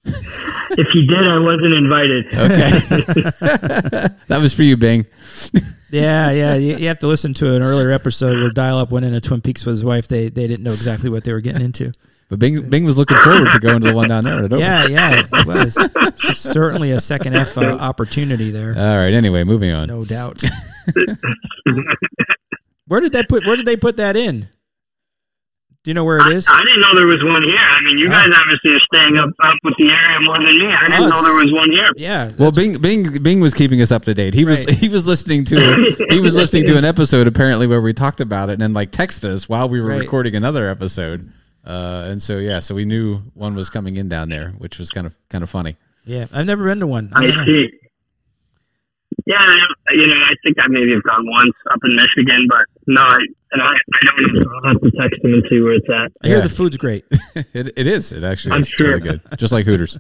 [0.78, 2.26] If he did, I wasn't invited.
[2.34, 5.06] Okay, that was for you, Bing.
[5.92, 6.56] Yeah, yeah.
[6.56, 9.40] You, you have to listen to an earlier episode where Dial Up went into Twin
[9.42, 10.08] Peaks with his wife.
[10.10, 11.94] They they didn't know exactly what they were getting into.
[12.28, 14.44] But Bing Bing was looking forward to going to the one down there.
[14.46, 15.22] At Yeah, yeah.
[15.32, 15.78] It was
[16.38, 19.14] certainly a second F uh, opportunity there, All right.
[19.14, 19.88] Anyway, moving on.
[19.88, 20.42] no doubt.
[22.88, 23.46] where did that put?
[23.46, 24.48] Where did they put that in?
[25.84, 26.48] Do you know where it is?
[26.50, 27.60] I didn't know there was one here.
[27.60, 30.66] I mean, you guys obviously are staying up up with the area more than me.
[30.66, 31.12] I didn't Us.
[31.12, 31.88] know there was one here.
[31.96, 32.32] Yeah.
[32.40, 34.34] Well, Bing Bing Bing was keeping us up to date.
[34.34, 37.94] He was he was listening to he was listening to an episode apparently where we
[37.94, 40.00] talked about it, and then like texted us while we were Right.
[40.00, 41.32] recording another episode.
[41.65, 44.91] Uh, and so yeah, so we knew one was coming in down there, which was
[44.91, 45.75] kind of kind of funny.
[46.06, 46.28] Yeah.
[46.32, 47.12] I've never been to one.
[47.15, 47.69] I I see.
[49.28, 52.60] Yeah, I- you know, I think I maybe have gone once up in Michigan, but
[52.86, 53.17] no, I,
[53.54, 54.51] and I, I don't know.
[54.63, 56.12] I'll have to text him and see where it's at.
[56.23, 56.43] I hear Yeah.
[56.43, 57.06] the food's great.
[57.54, 58.12] It, it is.
[58.12, 58.88] It actually I'm is sure.
[58.88, 59.97] really good, just like Hooters.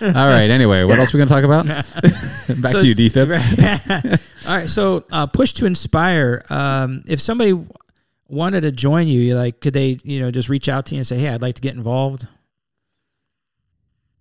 [0.00, 0.48] All right.
[0.50, 1.66] Anyway, what else are we gonna talk about?
[2.62, 4.18] Back So- to you, DFib.
[4.48, 4.66] All right.
[4.68, 6.44] So, uh, push to inspire.
[6.50, 7.68] Um, if somebody w-
[8.28, 11.00] wanted to join you, you like, could they, you know, just reach out to you
[11.00, 12.28] and say, "Hey, I'd like to get involved."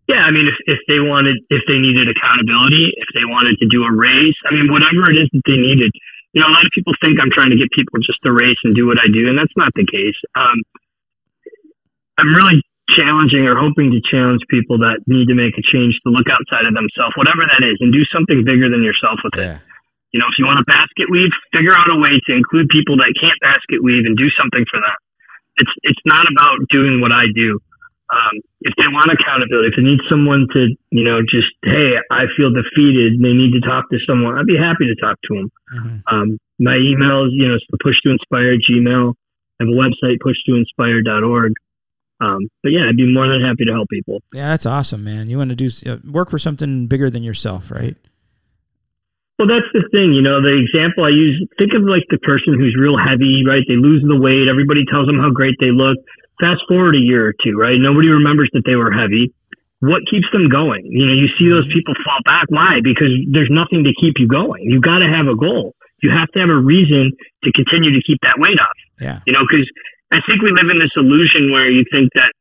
[0.07, 3.67] Yeah, I mean, if, if they wanted, if they needed accountability, if they wanted to
[3.67, 5.91] do a race, I mean, whatever it is that they needed.
[6.31, 8.59] You know, a lot of people think I'm trying to get people just to race
[8.63, 10.15] and do what I do, and that's not the case.
[10.35, 10.63] Um,
[12.17, 16.09] I'm really challenging or hoping to challenge people that need to make a change to
[16.09, 19.59] look outside of themselves, whatever that is, and do something bigger than yourself with it.
[20.11, 22.95] You know, if you want to basket weave, figure out a way to include people
[22.97, 24.97] that can't basket weave and do something for them.
[25.59, 27.59] It's it's not about doing what I do.
[28.07, 32.31] Um, if they want accountability, if they need someone to, you know, just hey, I
[32.39, 34.37] feel defeated, and they need to talk to someone.
[34.39, 35.47] I'd be happy to talk to them.
[35.75, 36.01] Mhm.
[36.07, 36.27] Um,
[36.59, 39.13] my email is, you know, it's the push to inspire Gmail.
[39.59, 41.53] I have a website, push to pushtoinspire.org.
[42.19, 44.21] Um, but yeah, I'd be more than happy to help people.
[44.33, 45.29] Yeah, that's awesome, man.
[45.29, 47.95] You want to do uh, work for something bigger than yourself, right?
[49.37, 52.57] Well, that's the thing, you know, the example I use, think of like the person
[52.57, 53.61] who's real heavy, right?
[53.69, 54.49] They lose the weight.
[54.49, 55.93] Everybody tells them how great they look.
[56.41, 57.77] Fast forward a year or two, right?
[57.77, 59.29] Nobody remembers that they were heavy.
[59.79, 60.89] What keeps them going?
[60.89, 61.77] You know, you see those mm-hmm.
[61.77, 62.49] people fall back.
[62.49, 62.81] Why?
[62.81, 64.65] Because there's nothing to keep you going.
[64.65, 65.77] You got to have a goal.
[66.01, 67.13] You have to have a reason
[67.45, 68.77] to continue to keep that weight off.
[68.97, 69.21] Yeah.
[69.25, 69.69] You know, because
[70.13, 72.33] I think we live in this illusion where you think that,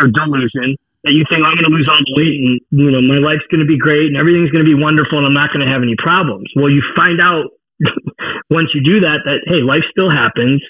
[0.00, 2.90] or delusion, that you think "Oh, I'm going to lose all the weight and you
[2.90, 5.36] know my life's going to be great and everything's going to be wonderful and I'm
[5.36, 6.50] not going to have any problems.
[6.54, 7.54] Well, you find out
[8.50, 10.62] once you do that that hey, life still happens.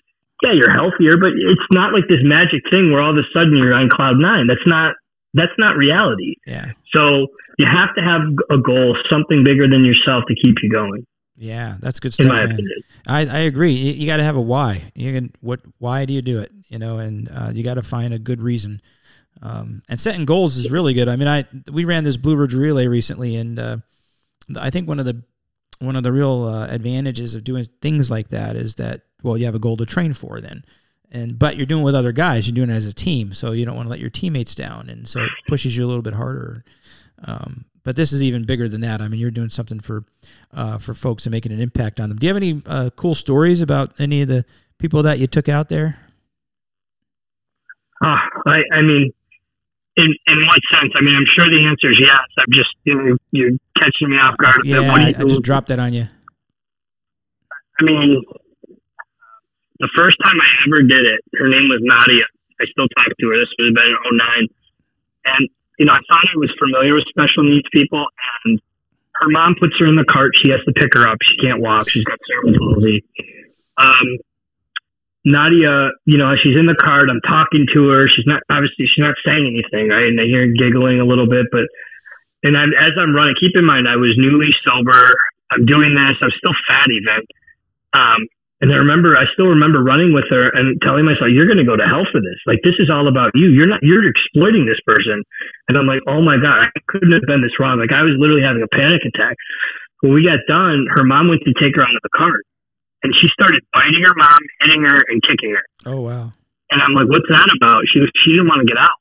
[0.43, 3.55] Yeah, you're healthier, but it's not like this magic thing where all of a sudden
[3.55, 4.51] you're on cloud nine.
[4.51, 4.99] That's not
[5.35, 6.37] that's not reality.
[6.47, 6.73] Yeah.
[6.93, 11.07] So you have to have a goal, something bigger than yourself to keep you going.
[11.37, 12.31] Yeah, that's good stuff.
[13.09, 13.73] I, I agree.
[13.73, 14.85] You, you got to have a why.
[14.95, 15.61] You can what?
[15.79, 16.53] Why do you do it?
[16.69, 18.81] You know, and uh, you got to find a good reason.
[19.43, 21.09] Um, and setting goals is really good.
[21.09, 23.77] I mean, I we ran this Blue Ridge Relay recently, and uh,
[24.59, 25.23] I think one of the
[25.81, 29.45] one of the real uh, advantages of doing things like that is that well, you
[29.47, 30.65] have a goal to train for then.
[31.11, 32.47] And but you're doing it with other guys.
[32.47, 34.89] You're doing it as a team, so you don't want to let your teammates down,
[34.89, 36.65] and so it pushes you a little bit harder.
[37.25, 39.01] Um, but this is even bigger than that.
[39.01, 40.05] I mean, you're doing something for
[40.55, 42.19] uh, for folks and making an impact on them.
[42.19, 44.45] Do you have any uh, cool stories about any of the
[44.79, 45.99] people that you took out there?
[48.05, 49.13] Uh, I, I mean,
[49.97, 50.93] in in what sense?
[50.97, 52.27] I mean, I'm sure the answer is yes.
[52.39, 54.63] I'm just you know, you're catching me off guard.
[54.65, 56.09] Yeah, I, I just dropped that on you.
[57.81, 58.23] I mean,
[59.83, 62.25] the first time I ever did it, her name was Nadia.
[62.63, 63.37] I still talk to her.
[63.43, 64.47] This was about in 09.
[65.25, 68.07] And, you know, I thought I was familiar with special needs people.
[68.45, 68.63] And
[69.19, 70.31] her mom puts her in the cart.
[70.39, 71.19] She has to pick her up.
[71.27, 71.91] She can't walk.
[71.91, 73.03] She's got cerebral palsy.
[73.79, 74.07] Um,
[75.25, 77.07] Nadia, you know, she's in the cart.
[77.07, 78.09] I'm talking to her.
[78.11, 80.11] She's not, obviously, she's not saying anything, right?
[80.11, 81.47] And I hear her giggling a little bit.
[81.51, 81.71] But,
[82.43, 85.15] and I'm, as I'm running, keep in mind, I was newly sober.
[85.55, 86.19] I'm doing this.
[86.19, 87.23] I'm still fat even.
[87.95, 88.27] Um,
[88.63, 91.67] and I remember, I still remember running with her and telling myself, "You're going to
[91.67, 92.39] go to hell for this.
[92.47, 93.51] Like this is all about you.
[93.51, 93.83] You're not.
[93.83, 95.19] You're exploiting this person."
[95.67, 98.15] And I'm like, "Oh my god, I couldn't have done this wrong." Like I was
[98.23, 99.35] literally having a panic attack.
[99.99, 102.47] When we got done, her mom went to take her out of the cart,
[103.03, 105.65] and she started biting her mom, hitting her, and kicking her.
[105.87, 106.33] Oh wow.
[106.71, 108.97] And I'm like, "What's that about?" She was, she didn't want to get out.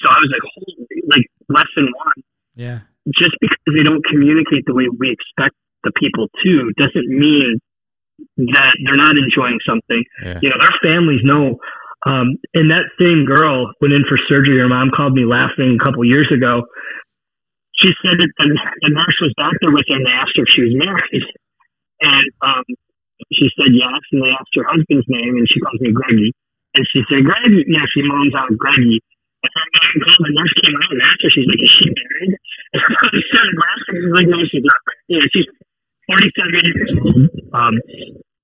[0.00, 2.18] So I was like, "Holy!" Like lesson one
[2.54, 2.80] Yeah.
[3.16, 7.56] just because they don't communicate the way we expect the people to doesn't mean
[8.52, 10.04] that they're not enjoying something.
[10.22, 10.38] Yeah.
[10.42, 11.56] You know, their families know.
[12.06, 14.58] Um, and that same girl went in for surgery.
[14.58, 16.62] Her mom called me laughing a couple years ago.
[17.82, 18.46] She said that the,
[18.82, 21.24] the nurse was back there with her and they asked her if she was married.
[22.02, 22.64] And um,
[23.32, 26.30] she said yes, and they asked her husband's name, and she calls me Greggy.
[26.78, 27.66] And she said, Greggy.
[27.66, 29.02] Yeah, she moans out Greggy.
[29.42, 31.86] And her mom called, the nurse came out and asked her, she's like, is she
[31.86, 32.34] married?
[32.68, 33.96] And her mom started laughing.
[33.96, 35.08] She's like, no, she's not married.
[35.08, 35.48] Yeah, she's
[36.04, 37.22] 47 years old.
[37.56, 37.74] Um,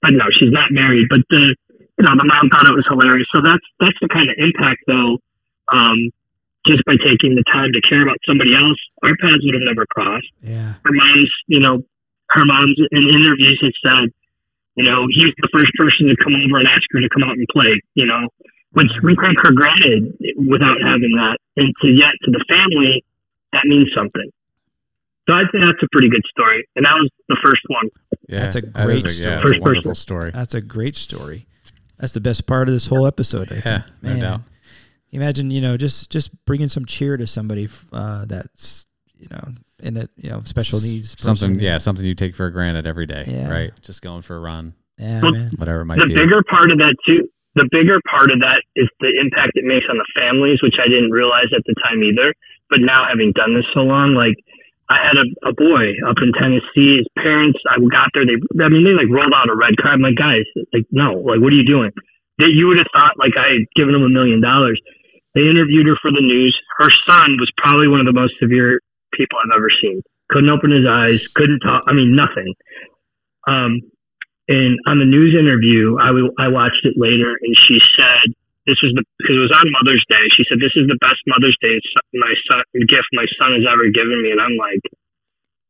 [0.00, 1.12] but no, she's not married.
[1.12, 3.28] But the, you know, the mom thought it was hilarious.
[3.34, 5.20] So that's, that's the kind of impact, though,
[5.76, 6.08] um,
[6.64, 9.84] just by taking the time to care about somebody else, our paths would have never
[9.92, 10.32] crossed.
[10.40, 10.80] Yeah.
[10.88, 11.84] Her mom's, you know,
[12.32, 14.08] her mom's in interviews had said,
[14.76, 17.36] you know, he's the first person to come over and ask her to come out
[17.36, 18.28] and play, you know,
[18.72, 21.38] which we take for granted without having that.
[21.56, 23.04] And to yet to the family,
[23.52, 24.30] that means something.
[25.28, 26.66] So I think that's a pretty good story.
[26.76, 27.88] And that was the first one.
[28.28, 29.14] Yeah, That's a that great story.
[29.14, 29.94] Yeah, that's a First wonderful person.
[30.02, 30.30] story.
[30.32, 31.46] That's a great story.
[31.98, 33.50] That's the best part of this whole episode.
[33.52, 33.86] I Yeah, think.
[34.02, 34.20] no Man.
[34.20, 34.40] doubt.
[35.12, 38.86] Imagine, you know, just just bringing some cheer to somebody uh, that's,
[39.30, 39.48] you know,
[39.82, 41.18] in a you know special needs.
[41.20, 43.50] Something, yeah, something you take for granted every day, Yeah.
[43.50, 43.70] right?
[43.82, 45.50] Just going for a run, Yeah, Well, man.
[45.56, 46.14] whatever it might the be.
[46.14, 49.62] The bigger part of that too the bigger part of that is the impact it
[49.62, 52.34] makes on the families which i didn't realize at the time either
[52.68, 54.34] but now having done this so long like
[54.90, 58.66] i had a, a boy up in tennessee his parents i got there they i
[58.66, 60.42] mean they like rolled out a red card i'm like guys
[60.74, 61.94] like no like what are you doing
[62.42, 64.82] that you would have thought like i had given them a million dollars
[65.38, 68.82] they interviewed her for the news her son was probably one of the most severe
[69.16, 70.00] people i've ever seen
[70.30, 72.52] couldn't open his eyes couldn't talk i mean nothing
[73.46, 73.80] um,
[74.48, 78.32] and on the news interview, I, w- I watched it later, and she said,
[78.64, 81.20] "This was the because it was on Mother's Day." She said, "This is the best
[81.28, 81.76] Mother's Day
[82.16, 84.80] my son gift my son has ever given me." And I'm like,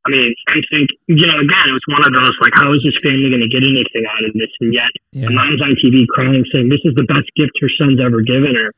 [0.06, 2.82] I mean, I think you know, again, it was one of those like, how is
[2.86, 4.50] this family going to get anything out of this?
[4.62, 5.30] And yet, Yeah.
[5.34, 8.70] mom's on TV crying, saying, "This is the best gift her son's ever given her."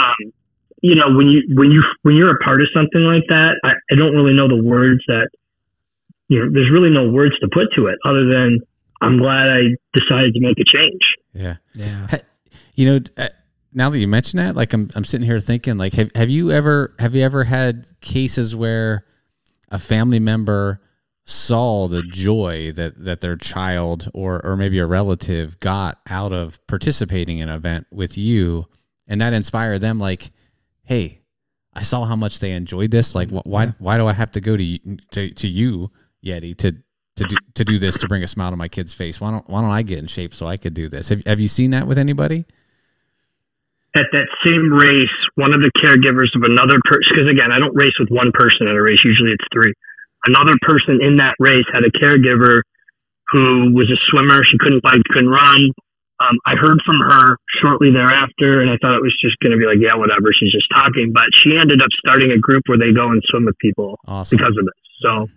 [0.00, 0.32] Um,
[0.84, 3.76] you know, when you when you when you're a part of something like that, I,
[3.90, 5.28] I don't really know the words that
[6.28, 6.50] you know.
[6.52, 8.60] There's really no words to put to it other than
[9.00, 9.60] I'm glad I
[9.94, 11.00] decided to make a change.
[11.32, 11.56] Yeah.
[11.74, 12.18] Yeah.
[12.74, 13.28] You know, uh,
[13.72, 16.50] now that you mention that, like I'm, I'm sitting here thinking, like, have, have you
[16.52, 19.04] ever, have you ever had cases where
[19.68, 20.80] a family member
[21.24, 26.64] saw the joy that, that their child or, or maybe a relative got out of
[26.66, 28.66] participating in an event with you
[29.08, 30.30] and that inspired them like,
[30.84, 31.20] Hey,
[31.74, 33.14] I saw how much they enjoyed this.
[33.14, 33.72] Like, wh- why, Yeah.
[33.78, 35.90] why do I have to go to, you- to, to you,
[36.24, 36.72] Yeti, to,
[37.16, 39.20] to do, to do this, to bring a smile to my kid's face?
[39.20, 41.08] Why don't, why don't I get in shape so I could do this?
[41.10, 42.46] Have, have you seen that with anybody?
[43.96, 47.74] At that same race, one of the caregivers of another person, because again, I don't
[47.74, 49.00] race with one person at a race.
[49.04, 49.72] Usually it's three.
[50.26, 52.62] Another person in that race had a caregiver
[53.32, 54.42] who was a swimmer.
[54.44, 55.72] She couldn't bike, couldn't run.
[56.20, 59.58] Um, I heard from her shortly thereafter, and I thought it was just going to
[59.58, 60.30] be like, yeah, whatever.
[60.34, 61.12] She's just talking.
[61.14, 64.36] But she ended up starting a group where they go and swim with people Awesome.
[64.36, 64.74] because of this.
[65.00, 65.28] So,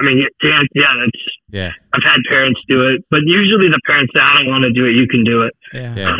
[0.00, 1.72] I mean, yeah, yeah, that's Yeah.
[1.92, 4.86] I've had parents do it, but usually the parents say, "I don't want to do
[4.86, 4.92] it.
[4.96, 5.94] You can do it." Yeah.
[5.94, 6.16] Yeah.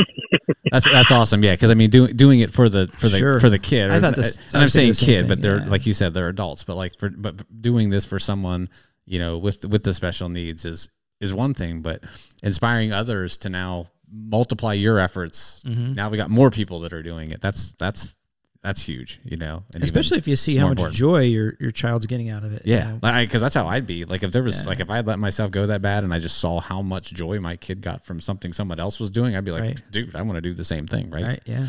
[0.70, 1.42] That's that's awesome.
[1.42, 3.40] Yeah, because I mean, doing doing it for the for the Sure.
[3.40, 3.90] for the kid.
[3.90, 5.68] I or- thought this- and I I'm was saying kid, thing, but they're yeah.
[5.68, 6.62] like you said, they're adults.
[6.64, 8.68] But like for but doing this for someone,
[9.06, 10.90] you know, with with the special needs is
[11.20, 12.02] is one thing, but
[12.42, 15.62] inspiring others to now multiply your efforts.
[15.66, 15.94] Mhm.
[15.96, 17.40] Now we got more people that are doing it.
[17.40, 18.14] That's that's
[18.62, 19.20] that's huge.
[19.24, 20.96] You know, and Especially if you see how much important.
[20.96, 22.62] joy your your child's getting out of it.
[22.66, 23.20] you Yeah, know?
[23.24, 24.04] because that's how I'd be.
[24.06, 24.68] Like if there was Yeah.
[24.68, 27.40] like if I let myself go that bad, and I just saw how much joy
[27.40, 29.82] my kid got from something someone else was doing, I'd be like, Right.
[29.90, 31.24] dude, I want to do the same thing, right?
[31.24, 31.42] Right.
[31.46, 31.66] Yeah.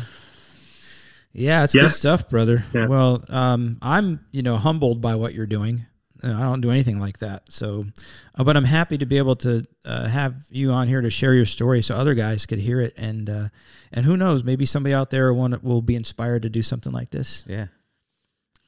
[1.32, 1.82] Yeah, it's Yeah.
[1.82, 2.64] good stuff, brother.
[2.74, 2.86] Yeah.
[2.86, 5.84] Well, um, I'm you know humbled by what you're doing.
[6.22, 7.44] Uh, I don't do anything like that.
[7.50, 7.86] So,
[8.34, 11.34] uh, but I'm happy to be able to uh, have you on here to share
[11.34, 13.48] your story, so other guys could hear it, and uh,
[13.92, 17.10] and who knows, maybe somebody out there will, will be inspired to do something like
[17.10, 17.44] this.
[17.46, 17.66] Yeah,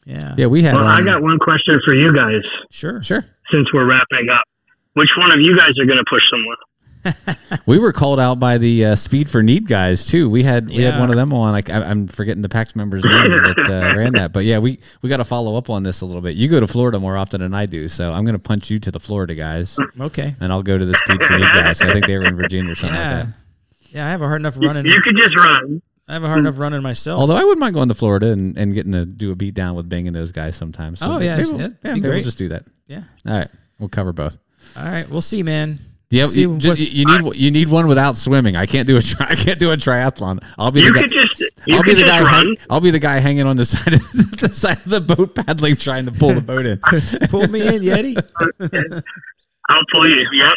[0.04, 0.34] Yeah.
[0.36, 0.46] yeah.
[0.46, 0.74] We had.
[0.74, 3.02] Well, I got one question for you guys Sure.
[3.02, 3.24] sure.
[3.50, 4.42] since we're wrapping up.
[4.94, 6.56] Which one of you guys are going to push someone?
[7.66, 10.28] We were called out by the uh, Speed for Need guys too.
[10.28, 10.92] We had we Yeah.
[10.92, 11.52] had one of them on.
[11.52, 14.78] Like I, I'm forgetting the PAX member's name that uh, ran that, but yeah, we
[15.02, 16.36] we got to follow up on this a little bit.
[16.36, 18.78] You go to Florida more often than I do, so I'm going to punch you
[18.80, 20.34] to the Florida guys, Okay.
[20.40, 21.80] and I'll go to the Speed for Need guys.
[21.82, 23.16] I think they were in Virginia or something Yeah.
[23.18, 23.34] like that.
[23.90, 24.84] Yeah, I have a hard enough running.
[24.86, 25.80] you could just run.
[26.08, 27.20] I have a hard enough running myself.
[27.20, 29.76] Although I wouldn't mind going to Florida and, and getting to do a beat down
[29.76, 31.00] with Bing and those guys sometimes.
[31.02, 32.62] Oh, yeah, maybe, we'll, yeah, be maybe we'll just do that.
[32.86, 33.02] yeah.
[33.26, 34.38] All right, we'll cover both.
[34.76, 35.08] All right.
[35.08, 35.78] We'll see, man.
[36.10, 38.56] Yeah, See you, ju- you need you need one without swimming.
[38.56, 40.42] I can't do a tri- I can't do a triathlon.
[40.58, 41.06] I'll be You the guy.
[41.06, 42.26] just you I'll be the guy.
[42.26, 44.00] Hang, I'll be the guy hanging on the side of
[44.40, 46.78] the side of the boat, paddling, trying to pull the boat in.
[47.28, 48.16] Pull me in, Yeti.
[49.70, 50.26] I'll pull you.
[50.32, 50.54] Yep.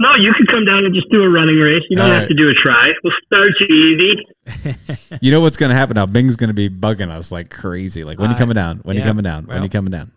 [0.00, 1.82] No, you can come down and just do a running race.
[1.88, 2.28] You don't All have right.
[2.28, 2.88] to do a tri.
[3.02, 5.18] We'll start you easy.
[5.22, 6.04] You know what's going to happen now?
[6.06, 8.04] Bing's going to be bugging us like crazy.
[8.04, 8.78] Like when you Uh, coming down?
[8.78, 9.46] When you coming down?
[9.46, 9.62] when well.
[9.64, 10.10] you coming down?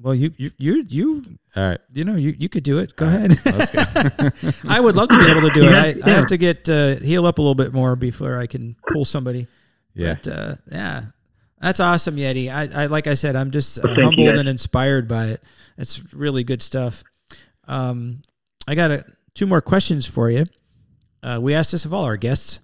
[0.00, 1.24] Well, you you you you
[1.54, 1.78] All right.
[1.92, 2.96] you know you, you could do it.
[2.96, 3.36] Go ahead.
[3.44, 4.60] Let's go.
[4.68, 5.74] I would love to be able to do it.
[5.74, 8.74] I, I have to get uh, heal up a little bit more before I can
[8.88, 9.46] pull somebody.
[9.94, 10.14] Yeah.
[10.14, 11.02] But, uh, yeah,
[11.60, 12.50] that's awesome, Yeti.
[12.50, 15.42] I, I like I said, I'm just uh, Thank you, humbled and inspired by it.
[15.76, 17.04] It's really good stuff.
[17.68, 18.22] Um,
[18.66, 20.46] I got a, two more questions for you.
[21.22, 22.60] Uh, we asked this of all our guests.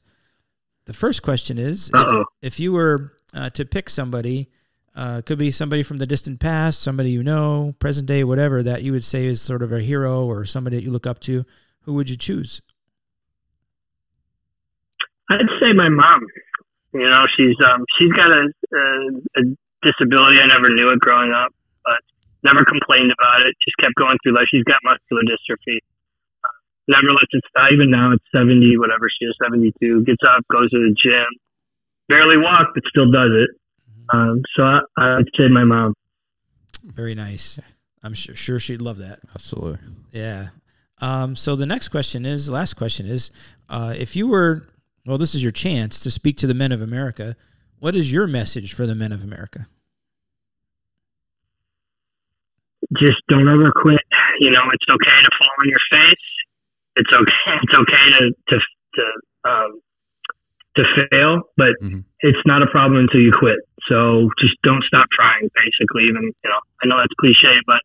[0.86, 4.50] The first question is: if, if you were uh, to pick somebody,
[4.98, 8.82] uh, could be somebody from the distant past, somebody you know, present day, whatever, that
[8.82, 11.46] you would say is sort of a hero or somebody that you look up to.
[11.86, 12.60] Who would you choose?
[15.30, 16.26] I'd say my mom.
[16.92, 18.82] You know, she's um she's got a, a
[19.38, 19.42] a
[19.86, 20.42] disability.
[20.42, 22.02] I never knew it growing up, but
[22.42, 23.54] never complained about it.
[23.62, 24.50] Just kept going through life.
[24.50, 25.78] She's got muscular dystrophy.
[26.42, 26.58] Uh,
[26.90, 27.70] never lets it stop.
[27.70, 30.02] Even now, it's seventy, whatever she is, seventy two.
[30.02, 31.28] Gets up, goes to the gym.
[32.08, 33.54] Barely walk, but still does it.
[34.12, 35.94] Um, so I, I'd say my mom.
[36.84, 37.58] Very nice.
[38.02, 39.18] I'm sure, sure she'd love that.
[39.34, 39.78] Absolutely.
[40.12, 40.48] Yeah.
[41.00, 43.30] Um, so the next question is, last question is,
[43.68, 44.66] uh, if you were,
[45.06, 47.36] well, this is your chance to speak to the men of America.
[47.78, 49.66] What is your message for the men of America?
[52.98, 54.00] just don't ever quit.
[54.40, 56.24] You know, it's okay to fall on your face.
[56.96, 57.58] It's okay.
[57.62, 58.58] It's okay to to
[58.94, 59.80] to um,
[60.78, 62.04] to fail, but Mhm.
[62.20, 63.58] it's not a problem until you quit.
[63.88, 65.48] So just don't stop trying.
[65.56, 67.80] Basically, even you know, I know that's cliche, but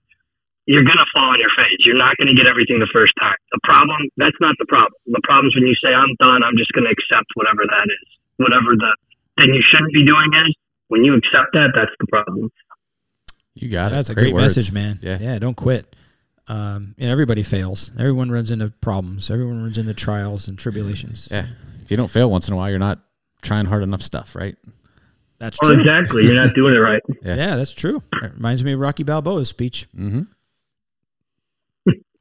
[0.68, 1.80] you're gonna fall on your face.
[1.88, 3.36] You're not gonna get everything the first time.
[3.52, 5.00] The problem that's not the problem.
[5.08, 6.44] The problem is when you say I'm done.
[6.44, 8.92] I'm just gonna accept whatever that is, whatever the
[9.40, 10.52] thing you shouldn't be doing is.
[10.92, 12.52] When you accept that, that's the problem.
[13.56, 13.96] You got it.
[13.96, 14.58] That's a great, words.
[14.58, 15.00] message, man.
[15.02, 15.18] Yeah.
[15.20, 15.40] Yeah.
[15.40, 15.96] Don't quit.
[16.48, 17.92] Um, and everybody fails.
[17.98, 19.32] Everyone runs into problems.
[19.32, 21.30] Everyone runs into trials and tribulations.
[21.32, 21.48] Yeah.
[21.82, 23.00] If you don't fail once in a while, you're not
[23.42, 24.56] trying hard enough stuff, right?
[25.40, 25.80] That's Well, true.
[25.80, 26.24] exactly.
[26.26, 27.02] You're not doing it right.
[27.24, 27.36] Yeah.
[27.36, 28.02] Yeah, that's true.
[28.22, 29.88] It reminds me of Rocky Balboa's speech.
[29.98, 30.22] Mm-hmm.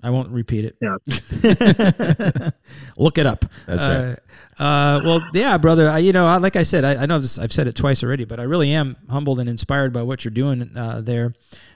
[0.05, 0.77] I won't repeat it.
[0.81, 0.97] Yeah.
[2.99, 3.45] Look it up.
[3.67, 4.17] That's uh,
[4.59, 5.89] Uh, well, yeah, brother.
[5.89, 8.03] I, you know, I, like I said, I, I know this, I've said it twice
[8.03, 11.35] already, but I really am humbled and inspired by what you're doing uh, there.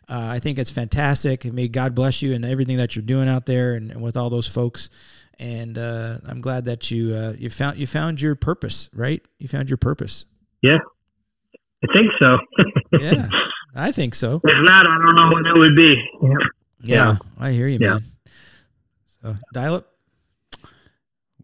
[0.09, 1.45] Uh, I think it's fantastic.
[1.45, 4.28] May God bless you and everything that you're doing out there and, and with all
[4.28, 4.91] those folks.
[5.39, 9.22] And uh, I'm glad that you uh, you found you found your purpose, right?
[9.39, 10.24] You found your purpose.
[10.62, 10.78] Yeah,
[11.85, 12.39] I think so.
[13.01, 13.29] Yeah,
[13.74, 14.37] I think so.
[14.43, 15.97] if not, I don't know what it would be.
[16.83, 17.95] Yeah, I hear you, Yeah.
[17.95, 18.05] man.
[19.22, 19.87] So dial up.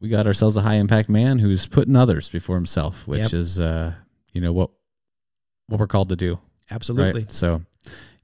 [0.01, 3.33] we got ourselves a high impact man who's putting others before himself, which Yep.
[3.35, 3.95] is uh,
[4.33, 4.71] you know what
[5.67, 6.39] what we're called to do.
[6.71, 7.23] Absolutely.
[7.23, 7.33] Right.
[7.33, 7.63] So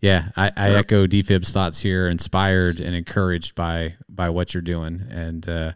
[0.00, 5.02] yeah, I, I echo DFib's thoughts here, inspired and encouraged by by what you're doing,
[5.10, 5.72] and uh,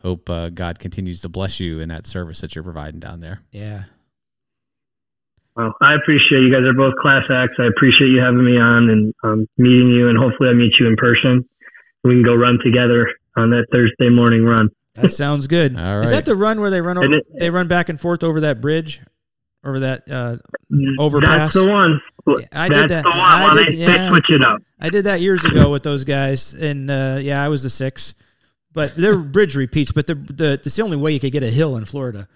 [0.00, 3.40] hope uh, God continues to bless you in that service that you're providing down there.
[3.50, 3.84] Yeah.
[5.56, 7.54] Well, I appreciate you guys are both class acts.
[7.58, 10.86] I appreciate you having me on and um, meeting you, and hopefully I meet you
[10.88, 11.48] in person.
[12.02, 14.68] We can go run together on that Thursday morning run.
[14.94, 15.76] That sounds good.
[15.78, 18.24] All Is that the run where they run over, it- they run back and forth
[18.24, 19.00] over that bridge,
[19.64, 20.10] over that?
[20.10, 20.36] Uh,
[20.98, 21.54] Overpass?
[21.54, 22.00] That's the one.
[22.52, 23.02] I did that.
[23.04, 23.18] the one.
[23.20, 23.86] I did- they, yeah.
[24.04, 24.60] they switch it up.
[24.80, 28.14] I did that years ago with those guys, and uh, yeah, I was the six.
[28.72, 29.92] But their bridge repeats.
[29.92, 32.26] But the the it's the only way you could get a hill in Florida.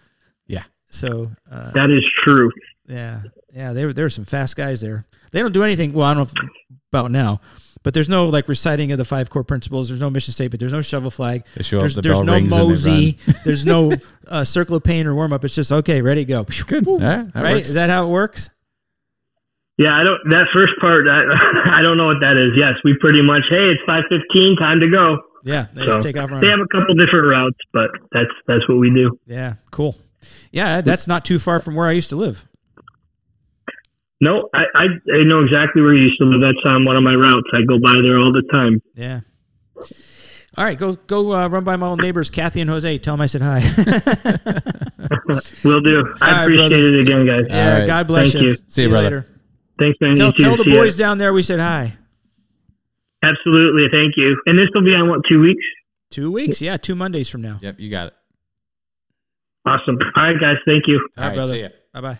[0.46, 0.62] Yeah.
[0.90, 2.50] So uh, That is true.
[2.88, 3.22] Yeah,
[3.54, 5.06] yeah, there there were some fast guys there.
[5.32, 5.92] They don't do anything.
[5.92, 7.40] Well, I don't know if, about now,
[7.82, 9.88] but there's no like reciting of the five core principles.
[9.88, 10.60] There's no mission statement.
[10.60, 11.44] There's no shovel flag.
[11.54, 13.18] They show up, There's, the there's bell no rings and they mosey.
[13.44, 13.92] there's no
[14.26, 15.44] uh, circle of pain or warm up.
[15.44, 16.44] It's just okay, ready, go.
[16.66, 16.86] Good.
[16.86, 16.98] Woo.
[16.98, 17.56] Yeah, right?
[17.56, 17.68] works.
[17.68, 18.50] Is that how it works?
[19.76, 20.18] Yeah, I don't.
[20.30, 22.58] That first part, I, I don't know what that is.
[22.58, 23.42] Yes, we pretty much.
[23.48, 24.56] Hey, it's five fifteen.
[24.56, 25.18] Time to go.
[25.44, 26.30] Yeah, they So, just take off.
[26.40, 29.18] They have a couple different routes, but that's that's what we do.
[29.26, 29.96] Yeah, cool.
[30.50, 32.46] Yeah, that's not too far from where I used to live.
[34.20, 36.40] No, I, I I know exactly where you used to live.
[36.40, 37.48] That's on one of my routes.
[37.54, 38.82] I go by there all the time.
[38.94, 39.20] Yeah.
[40.56, 42.98] All right, go go uh, run by my old neighbors, Kathy and Jose.
[42.98, 43.60] Tell them I said hi.
[45.64, 46.14] Will do.
[46.20, 46.88] I All right, appreciate brother.
[46.88, 47.44] it again, guys.
[47.48, 47.86] yeah, All right.
[47.86, 48.50] God bless Thank you.
[48.50, 48.56] you.
[48.66, 49.04] See you, brother.
[49.04, 49.26] later.
[49.78, 50.16] Thanks, man.
[50.16, 50.80] Tell, tell the See ya.
[50.80, 51.96] boys down there we said hi.
[53.22, 53.84] Absolutely.
[53.92, 54.36] Thank you.
[54.46, 55.62] And this will be on what two weeks?
[56.10, 57.58] Two weeks, yeah, two Mondays from now.
[57.62, 58.14] Yep, you got it.
[59.66, 59.96] Awesome.
[60.16, 60.56] All right, guys.
[60.66, 60.96] Thank you.
[60.96, 61.52] All right, All right, brother.
[61.52, 61.68] see ya.
[62.00, 62.18] Bye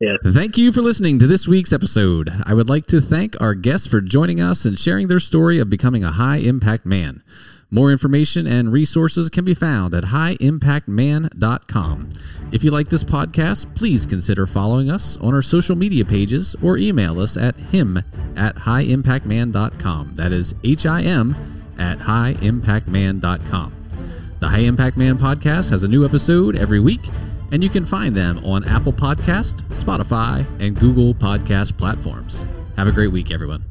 [0.00, 0.30] bye.
[0.30, 2.30] Thank you for listening to this week's episode.
[2.44, 5.70] I would like to thank our guests for joining us and sharing their story of
[5.70, 7.22] becoming a high impact man.
[7.70, 12.10] More information and resources can be found at highimpactman.com.
[12.52, 16.78] If you like this podcast, please consider following us on our social media pages or
[16.78, 17.96] email us at him
[18.36, 20.14] at highimpactman.com.
[20.14, 23.72] That is H I M at highimpactman.com.
[24.38, 27.00] The High Impact Man podcast has a new episode every week,
[27.56, 32.44] and you can find them on Apple Podcast, Spotify, and Google Podcast platforms.
[32.76, 33.64] Have a great week, everyone.